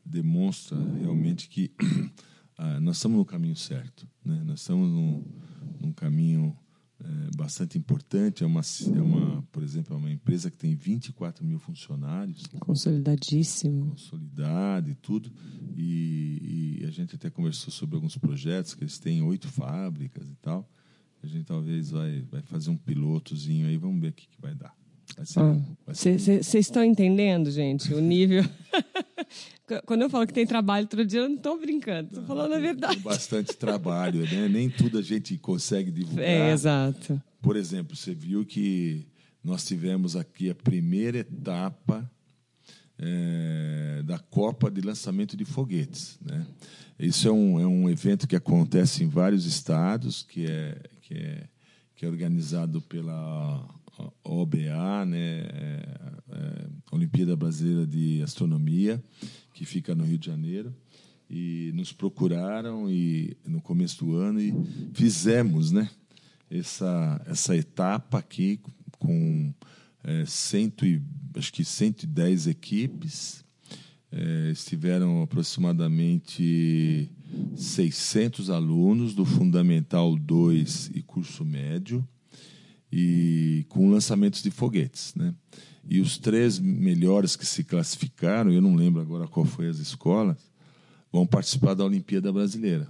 demonstra 0.06 0.78
realmente 1.00 1.50
que 1.50 1.72
ah, 2.58 2.80
nós 2.80 2.98
estamos 2.98 3.17
no 3.17 3.26
caminho 3.26 3.56
certo, 3.56 4.08
né? 4.24 4.41
Nós 4.46 4.60
estamos 4.60 4.89
num, 4.89 5.24
num 5.80 5.93
caminho 5.93 6.56
é, 7.00 7.36
bastante 7.36 7.78
importante. 7.78 8.43
É 8.43 8.48
uma, 8.48 8.62
é 8.62 9.02
uma, 9.02 9.41
por 9.52 9.63
exemplo, 9.63 9.96
é 9.96 9.98
uma 9.98 10.12
empresa 10.12 10.52
que 10.52 10.58
tem 10.58 10.76
24 10.76 11.46
mil 11.46 11.60
funcionários 11.60 12.46
Consolidadíssimo. 12.60 13.88
consolidado 13.88 14.89
e 14.89 14.96
tudo. 14.96 15.32
E, 15.76 16.80
e 16.82 16.86
a 16.86 16.91
gente 16.91 17.15
até 17.15 17.30
conversou 17.30 17.72
sobre 17.72 17.96
alguns 17.96 18.17
projetos, 18.17 18.74
que 18.74 18.84
eles 18.84 19.00
têm 19.00 19.22
oito 19.22 19.48
fábricas 19.48 20.30
e 20.30 20.36
tal. 20.36 20.69
A 21.24 21.28
gente 21.28 21.46
talvez 21.46 21.90
vai, 21.92 22.22
vai 22.30 22.42
fazer 22.42 22.70
um 22.70 22.78
pilotozinho 22.78 23.68
aí, 23.68 23.78
vamos 23.78 24.02
ver 24.02 24.10
o 24.10 24.14
que, 24.14 24.28
que 24.28 24.42
vai 24.42 24.54
dar. 24.54 24.76
Vocês 25.88 26.54
estão 26.54 26.84
entendendo, 26.84 27.50
gente, 27.52 27.94
o 27.94 28.02
nível. 28.02 28.44
Quando 29.86 30.02
eu 30.02 30.10
falo 30.10 30.28
que 30.28 30.34
tem 30.34 30.46
trabalho 30.46 30.88
todo 30.88 31.06
dia, 31.06 31.22
eu 31.22 31.30
não 31.30 31.38
estou 31.38 31.60
brincando, 31.60 32.10
estou 32.10 32.26
falando 32.26 32.54
a 32.54 32.60
verdade. 32.60 33.00
bastante 33.00 33.56
trabalho, 33.56 34.22
né? 34.30 34.48
Nem 34.50 34.70
tudo 34.70 34.98
a 34.98 35.02
gente 35.02 35.38
consegue 35.38 35.90
divulgar. 35.92 36.26
É, 36.26 36.52
exato. 36.52 37.22
Por 37.42 37.56
exemplo, 37.56 37.96
você 37.96 38.14
viu 38.14 38.46
que 38.46 39.08
nós 39.44 39.66
tivemos 39.66 40.16
aqui 40.16 40.50
a 40.50 40.56
primeira 40.56 41.20
etapa 41.20 42.10
é, 42.98 44.02
da 44.04 44.20
Copa 44.20 44.70
de 44.70 44.82
lançamento 44.82 45.36
de 45.38 45.46
foguetes. 45.46 46.18
Né? 46.22 46.46
Isso 47.00 47.28
é 47.28 47.32
um, 47.32 47.60
é 47.60 47.68
um 47.68 47.90
evento 47.90 48.28
que 48.28 48.36
acontece 48.36 49.04
em 49.04 49.08
vários 49.08 49.46
estados, 49.46 50.24
que 50.24 50.46
é, 50.46 50.78
que 51.04 51.13
é, 51.13 51.48
que 51.96 52.06
é 52.06 52.10
organizado 52.10 52.82
pela 52.82 53.63
OBA, 54.24 55.06
né? 55.06 55.39
É, 55.42 56.00
é, 56.32 56.68
Olimpíada 56.92 57.36
Brasileira 57.36 57.86
de 57.86 58.22
Astronomia, 58.22 59.04
que 59.54 59.66
fica 59.66 59.94
no 59.94 60.04
Rio 60.04 60.18
de 60.18 60.26
Janeiro. 60.26 60.74
E 61.30 61.72
nos 61.74 61.92
procuraram 61.92 62.92
e 62.92 63.36
no 63.46 63.62
começo 63.62 64.06
do 64.06 64.16
ano 64.16 64.39
e 64.39 64.54
fizemos, 64.94 65.72
né? 65.72 65.89
essa, 66.60 67.22
essa 67.26 67.56
etapa 67.56 68.20
aqui 68.20 68.60
com 69.00 69.54
é, 70.04 70.24
cento 70.26 70.86
e, 70.86 71.02
acho 71.36 71.52
que 71.52 71.66
110 71.66 72.48
equipes. 72.48 73.44
É, 74.16 74.52
estiveram 74.52 75.24
aproximadamente 75.24 77.10
600 77.56 78.50
alunos 78.50 79.13
do 79.13 79.26
Fundamental 79.26 80.15
2 80.17 80.91
e 80.93 81.02
curso 81.02 81.43
médio 81.46 82.08
e 82.91 83.65
com 83.69 83.89
lançamentos 83.89 84.43
de 84.43 84.52
foguetes, 84.52 85.13
né? 85.15 85.34
E 85.89 86.00
os 86.00 86.17
três 86.17 86.60
melhores 86.60 87.36
que 87.36 87.46
se 87.46 87.63
classificaram, 87.63 88.52
eu 88.52 88.62
não 88.62 88.76
lembro 88.76 89.02
agora 89.02 89.28
qual 89.28 89.46
foi 89.46 89.67
as 89.67 89.80
escolas, 89.80 90.38
vão 91.12 91.26
participar 91.26 91.74
da 91.74 91.84
Olimpíada 91.84 92.32
Brasileira. 92.32 92.88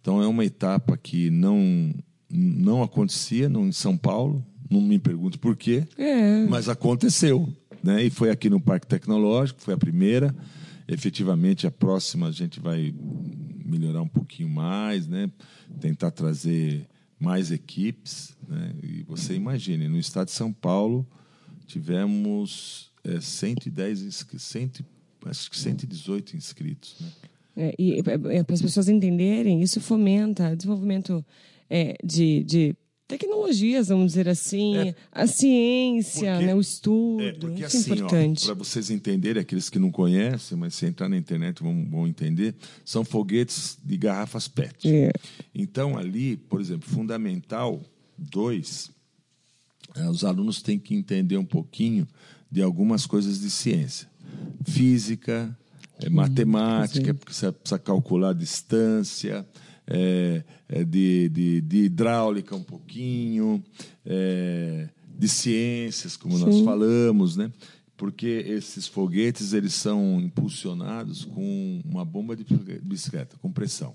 Então 0.00 0.22
é 0.22 0.26
uma 0.26 0.44
etapa 0.44 0.96
que 0.96 1.30
não 1.30 1.92
não 2.32 2.80
acontecia 2.82 3.48
não, 3.48 3.66
em 3.66 3.72
São 3.72 3.96
Paulo, 3.96 4.46
não 4.70 4.80
me 4.80 5.00
pergunte 5.00 5.36
por 5.36 5.56
quê, 5.56 5.84
É. 5.98 6.46
mas 6.46 6.68
aconteceu. 6.68 7.52
Né? 7.82 8.04
E 8.04 8.10
foi 8.10 8.30
aqui 8.30 8.48
no 8.48 8.60
Parque 8.60 8.86
Tecnológico, 8.86 9.60
foi 9.60 9.74
a 9.74 9.78
primeira. 9.78 10.34
Efetivamente, 10.86 11.66
a 11.66 11.70
próxima 11.70 12.28
a 12.28 12.30
gente 12.30 12.60
vai 12.60 12.94
melhorar 13.70 14.02
um 14.02 14.08
pouquinho 14.08 14.48
mais, 14.48 15.06
né? 15.06 15.30
tentar 15.80 16.10
trazer 16.10 16.86
mais 17.18 17.50
equipes. 17.50 18.36
Né? 18.48 18.74
E 18.82 19.02
você 19.04 19.34
imagine, 19.34 19.88
no 19.88 19.98
estado 19.98 20.26
de 20.26 20.32
São 20.32 20.52
Paulo, 20.52 21.06
tivemos 21.66 22.90
é, 23.04 23.20
110 23.20 24.02
inscritos, 24.02 24.46
100, 24.46 24.70
acho 25.26 25.50
que 25.50 25.58
118 25.58 26.36
inscritos. 26.36 26.96
Né? 27.00 27.08
É, 27.56 27.74
e 27.78 28.02
para 28.02 28.54
as 28.54 28.62
pessoas 28.62 28.88
entenderem, 28.88 29.62
isso 29.62 29.80
fomenta 29.80 30.56
desenvolvimento 30.56 31.24
é, 31.68 31.96
de, 32.04 32.42
de 32.44 32.76
tecnologias, 33.10 33.88
vamos 33.88 34.06
dizer 34.12 34.28
assim, 34.28 34.76
É. 34.76 34.94
a 35.12 35.26
ciência, 35.26 36.32
Porque- 36.32 36.46
né, 36.46 36.54
o 36.54 36.60
estudo. 36.60 37.22
É, 37.22 37.32
porque 37.32 37.64
isso 37.64 37.76
é 37.76 37.80
assim, 37.80 37.92
importante. 37.94 38.44
para 38.46 38.54
vocês 38.54 38.88
entenderem, 38.90 39.40
aqueles 39.42 39.68
que 39.68 39.78
não 39.78 39.90
conhecem, 39.90 40.56
mas 40.56 40.74
se 40.74 40.86
entrar 40.86 41.08
na 41.08 41.16
internet 41.16 41.62
vão, 41.62 41.86
vão 41.90 42.06
entender, 42.06 42.54
são 42.84 43.04
foguetes 43.04 43.76
de 43.84 43.96
garrafas 43.96 44.46
PET. 44.48 44.88
É. 44.88 45.10
Então, 45.54 45.98
ali, 45.98 46.36
por 46.36 46.60
exemplo, 46.60 46.88
Fundamental 46.88 47.82
2, 48.16 48.90
eh, 49.96 50.08
os 50.08 50.24
alunos 50.24 50.62
têm 50.62 50.78
que 50.78 50.94
entender 50.94 51.36
um 51.36 51.44
pouquinho 51.44 52.06
de 52.50 52.62
algumas 52.62 53.06
coisas 53.06 53.40
de 53.40 53.50
ciência. 53.50 54.08
Física, 54.66 55.56
eh, 56.02 56.08
matemática, 56.08 57.06
sim. 57.06 57.14
porque 57.14 57.32
você 57.32 57.50
precisa 57.50 57.78
calcular 57.78 58.30
a 58.30 58.32
distância, 58.32 59.46
é, 59.86 60.44
é 60.68 60.84
de, 60.84 61.28
de, 61.28 61.60
de, 61.60 61.78
hidráulica 61.84 62.54
um 62.54 62.62
pouquinho, 62.62 63.62
é, 64.04 64.88
de 65.18 65.28
ciências, 65.28 66.16
como 66.16 66.36
Sim. 66.38 66.44
nós 66.44 66.60
falamos, 66.60 67.36
né? 67.36 67.50
porque 68.00 68.46
esses 68.48 68.86
foguetes 68.86 69.52
eles 69.52 69.74
são 69.74 70.18
impulsionados 70.22 71.26
com 71.26 71.82
uma 71.84 72.02
bomba 72.02 72.34
de 72.34 72.46
bicicleta, 72.82 73.36
com 73.42 73.52
pressão. 73.52 73.94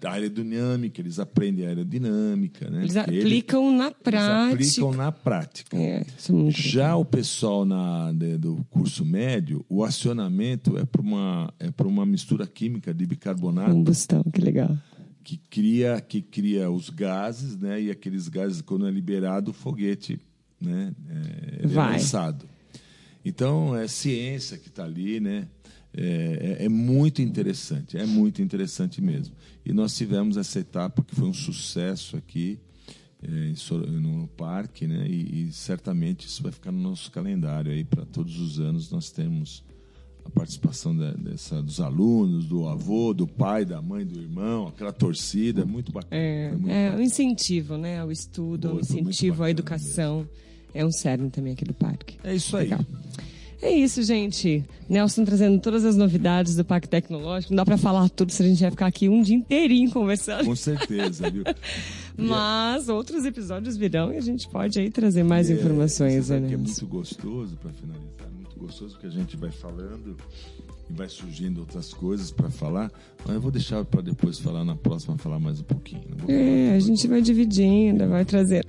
Da 0.00 0.12
aerodinâmica, 0.12 1.00
eles 1.00 1.18
aprendem 1.18 1.66
aerodinâmica. 1.66 2.70
Né? 2.70 2.82
Eles 2.82 2.96
aplicam 2.96 3.68
eles, 3.68 3.78
na 3.78 3.90
prática. 3.90 4.52
Aplicam 4.52 4.92
na 4.92 5.12
prática. 5.12 5.76
É, 5.76 6.00
é 6.00 6.04
Já 6.50 6.96
o 6.96 7.04
pessoal 7.04 7.64
na, 7.64 8.12
de, 8.12 8.38
do 8.38 8.64
curso 8.70 9.04
médio, 9.04 9.64
o 9.68 9.84
acionamento 9.84 10.78
é 10.78 10.84
para 10.84 11.02
uma, 11.02 11.52
é 11.58 11.70
uma 11.82 12.06
mistura 12.06 12.46
química 12.46 12.94
de 12.94 13.06
bicarbonato. 13.06 13.72
Combustão, 13.72 14.22
que 14.32 14.40
legal. 14.40 14.76
Que 15.24 15.36
cria, 15.36 16.00
que 16.00 16.22
cria 16.22 16.70
os 16.70 16.88
gases, 16.88 17.56
né? 17.56 17.82
e 17.82 17.90
aqueles 17.90 18.28
gases, 18.28 18.60
quando 18.60 18.86
é 18.86 18.90
liberado, 18.90 19.50
o 19.50 19.54
foguete 19.54 20.20
né? 20.60 20.94
é, 21.08 21.64
é 21.64 21.66
lançado. 21.66 22.46
Então, 23.24 23.74
é 23.74 23.88
ciência 23.88 24.56
que 24.56 24.68
está 24.68 24.84
ali, 24.84 25.18
né? 25.18 25.48
É, 25.96 26.58
é, 26.60 26.64
é, 26.66 26.68
muito 26.68 27.22
interessante, 27.22 27.96
é 27.96 28.04
muito 28.04 28.42
interessante 28.42 29.00
mesmo. 29.00 29.34
E 29.64 29.72
nós 29.72 29.96
tivemos 29.96 30.36
essa 30.36 30.60
etapa 30.60 31.02
que 31.02 31.14
foi 31.14 31.26
um 31.26 31.32
sucesso 31.32 32.18
aqui 32.18 32.58
é, 33.22 33.52
no 33.90 34.28
parque, 34.28 34.86
né? 34.86 35.06
E, 35.08 35.48
e, 35.48 35.52
certamente 35.52 36.26
isso 36.26 36.42
vai 36.42 36.52
ficar 36.52 36.70
no 36.70 36.78
nosso 36.78 37.10
calendário 37.10 37.72
aí 37.72 37.82
para 37.82 38.04
todos 38.04 38.38
os 38.38 38.60
anos 38.60 38.90
nós 38.90 39.10
temos 39.10 39.64
a 40.22 40.28
participação 40.28 40.94
da, 40.94 41.12
dessa, 41.12 41.62
dos 41.62 41.80
alunos, 41.80 42.44
do 42.44 42.68
avô, 42.68 43.14
do 43.14 43.26
pai, 43.26 43.64
da 43.64 43.80
mãe, 43.80 44.04
do 44.04 44.20
irmão, 44.20 44.68
aquela 44.68 44.92
torcida, 44.92 45.62
é 45.62 45.64
muito 45.64 45.92
bacana. 45.92 46.20
É, 46.20 46.50
muito 46.50 46.70
é 46.70 46.90
um 46.94 47.00
incentivo, 47.00 47.78
né, 47.78 48.00
ao 48.00 48.12
estudo, 48.12 48.68
Boa, 48.68 48.78
um 48.78 48.80
incentivo 48.80 49.42
à 49.42 49.50
educação. 49.50 50.18
Mesmo. 50.18 50.30
É 50.74 50.84
um 50.84 50.92
cerne 50.92 51.30
também 51.30 51.54
aqui 51.54 51.64
do 51.64 51.72
parque. 51.72 52.18
É 52.22 52.34
isso 52.34 52.54
aí. 52.54 52.68
É 53.62 53.70
isso, 53.70 54.02
gente. 54.02 54.64
Nelson 54.88 55.24
trazendo 55.24 55.60
todas 55.60 55.84
as 55.84 55.96
novidades 55.96 56.54
do 56.54 56.64
Parque 56.64 56.88
Tecnológico. 56.88 57.52
Não 57.52 57.56
dá 57.56 57.64
para 57.64 57.78
falar 57.78 58.08
tudo, 58.10 58.30
se 58.30 58.42
a 58.42 58.46
gente 58.46 58.60
vai 58.60 58.70
ficar 58.70 58.86
aqui 58.86 59.08
um 59.08 59.22
dia 59.22 59.36
inteirinho 59.36 59.90
conversando. 59.90 60.44
Com 60.44 60.56
certeza, 60.56 61.30
viu? 61.30 61.44
Mas 62.16 62.88
outros 62.88 63.24
episódios 63.24 63.76
virão 63.76 64.12
e 64.12 64.18
a 64.18 64.20
gente 64.20 64.48
pode 64.48 64.78
aí 64.78 64.90
trazer 64.90 65.22
mais 65.22 65.50
é, 65.50 65.54
informações. 65.54 66.28
Né? 66.28 66.36
é 66.36 66.56
muito 66.56 66.86
gostoso, 66.86 67.56
para 67.56 67.72
finalizar, 67.72 68.30
muito 68.34 68.58
gostoso 68.58 68.98
que 68.98 69.06
a 69.06 69.10
gente 69.10 69.36
vai 69.36 69.50
falando 69.50 70.16
e 70.88 70.92
vai 70.92 71.08
surgindo 71.08 71.60
outras 71.60 71.92
coisas 71.92 72.30
para 72.30 72.50
falar. 72.50 72.90
Mas 73.24 73.34
eu 73.34 73.40
vou 73.40 73.50
deixar 73.50 73.84
para 73.84 74.02
depois 74.02 74.38
falar 74.38 74.64
na 74.64 74.76
próxima, 74.76 75.18
falar 75.18 75.38
mais 75.38 75.60
um 75.60 75.64
pouquinho. 75.64 76.16
É, 76.28 76.74
a 76.74 76.80
gente 76.80 77.06
vai 77.08 77.20
dividindo, 77.20 78.08
vai 78.08 78.24
trazendo 78.24 78.66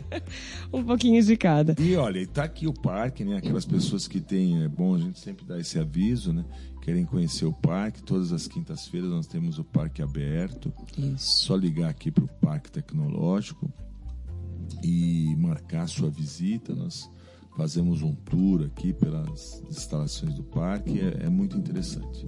um 0.72 0.82
pouquinho 0.82 1.22
de 1.22 1.36
cada. 1.36 1.74
E 1.78 1.94
olha, 1.96 2.20
está 2.20 2.44
aqui 2.44 2.66
o 2.66 2.72
parque, 2.72 3.24
né? 3.24 3.36
Aquelas 3.36 3.64
pessoas 3.64 4.08
que 4.08 4.20
têm, 4.20 4.62
é 4.62 4.68
bom 4.68 4.94
a 4.94 4.98
gente 4.98 5.20
sempre 5.20 5.44
dar 5.44 5.58
esse 5.60 5.78
aviso, 5.78 6.32
né? 6.32 6.44
Querem 6.82 7.04
conhecer 7.04 7.46
o 7.46 7.52
parque, 7.52 8.02
todas 8.02 8.32
as 8.32 8.46
quintas-feiras 8.46 9.10
nós 9.10 9.26
temos 9.26 9.58
o 9.58 9.64
parque 9.64 10.02
aberto. 10.02 10.72
Isso. 10.98 11.46
Só 11.46 11.56
ligar 11.56 11.88
aqui 11.88 12.10
para 12.10 12.24
o 12.24 12.28
Parque 12.28 12.70
Tecnológico 12.70 13.72
e 14.82 15.34
marcar 15.38 15.88
sua 15.88 16.10
visita. 16.10 16.74
Nós 16.74 17.10
fazemos 17.56 18.02
um 18.02 18.14
tour 18.14 18.64
aqui 18.64 18.92
pelas 18.92 19.62
instalações 19.70 20.34
do 20.34 20.42
parque, 20.42 21.00
é, 21.00 21.26
é 21.26 21.28
muito 21.28 21.56
interessante. 21.56 22.24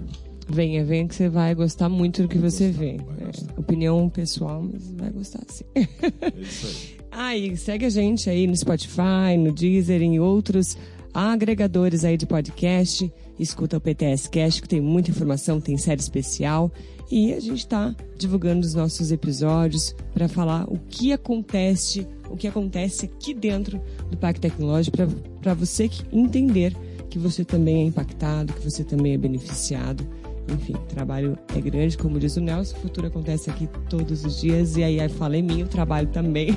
Venha, 0.48 0.84
venha 0.84 1.08
que 1.08 1.14
você 1.14 1.28
vai 1.28 1.54
gostar 1.54 1.88
muito 1.88 2.22
do 2.22 2.28
que 2.28 2.38
vai 2.38 2.50
você 2.50 2.68
gostar, 2.68 2.80
vê. 2.80 2.96
É, 2.96 3.60
opinião 3.60 4.08
pessoal, 4.08 4.62
mas 4.62 4.92
vai 4.92 5.10
gostar 5.10 5.42
sim. 5.48 5.64
É 5.74 6.40
isso 6.40 6.66
aí. 6.66 6.96
aí, 7.10 7.56
segue 7.56 7.84
a 7.84 7.90
gente 7.90 8.30
aí 8.30 8.46
no 8.46 8.56
Spotify, 8.56 9.36
no 9.36 9.52
Deezer, 9.52 10.00
em 10.02 10.20
outros 10.20 10.76
agregadores 11.12 12.04
aí 12.04 12.16
de 12.16 12.26
podcast. 12.26 13.12
Escuta 13.38 13.76
o 13.76 13.80
PTS 13.80 14.28
Cast, 14.28 14.62
que 14.62 14.68
tem 14.68 14.80
muita 14.80 15.10
informação, 15.10 15.60
tem 15.60 15.76
série 15.76 16.00
especial. 16.00 16.70
E 17.10 17.32
a 17.32 17.40
gente 17.40 17.58
está 17.58 17.94
divulgando 18.18 18.66
os 18.66 18.74
nossos 18.74 19.10
episódios 19.10 19.94
para 20.12 20.28
falar 20.28 20.64
o 20.68 20.78
que 20.88 21.12
acontece, 21.12 22.06
o 22.30 22.36
que 22.36 22.46
acontece 22.46 23.06
aqui 23.06 23.32
dentro 23.34 23.80
do 24.10 24.16
Parque 24.16 24.40
Tecnológico, 24.40 24.96
para 25.40 25.54
você 25.54 25.90
entender 26.12 26.74
que 27.08 27.18
você 27.18 27.44
também 27.44 27.82
é 27.82 27.84
impactado, 27.84 28.52
que 28.52 28.62
você 28.62 28.84
também 28.84 29.14
é 29.14 29.18
beneficiado. 29.18 30.06
Enfim, 30.48 30.74
o 30.74 30.94
trabalho 30.94 31.36
é 31.56 31.60
grande, 31.60 31.98
como 31.98 32.20
diz 32.20 32.36
o 32.36 32.40
Nelson, 32.40 32.76
o 32.76 32.80
futuro 32.80 33.08
acontece 33.08 33.50
aqui 33.50 33.68
todos 33.88 34.24
os 34.24 34.40
dias, 34.40 34.76
e 34.76 34.84
aí 34.84 35.00
a 35.00 35.08
fala 35.08 35.36
é 35.36 35.42
minha, 35.42 35.64
o 35.64 35.68
trabalho 35.68 36.08
também. 36.08 36.50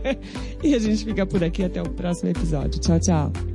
e 0.62 0.74
a 0.74 0.78
gente 0.78 1.04
fica 1.04 1.24
por 1.24 1.42
aqui 1.42 1.64
até 1.64 1.80
o 1.80 1.88
próximo 1.88 2.30
episódio. 2.30 2.78
Tchau, 2.80 3.00
tchau. 3.00 3.51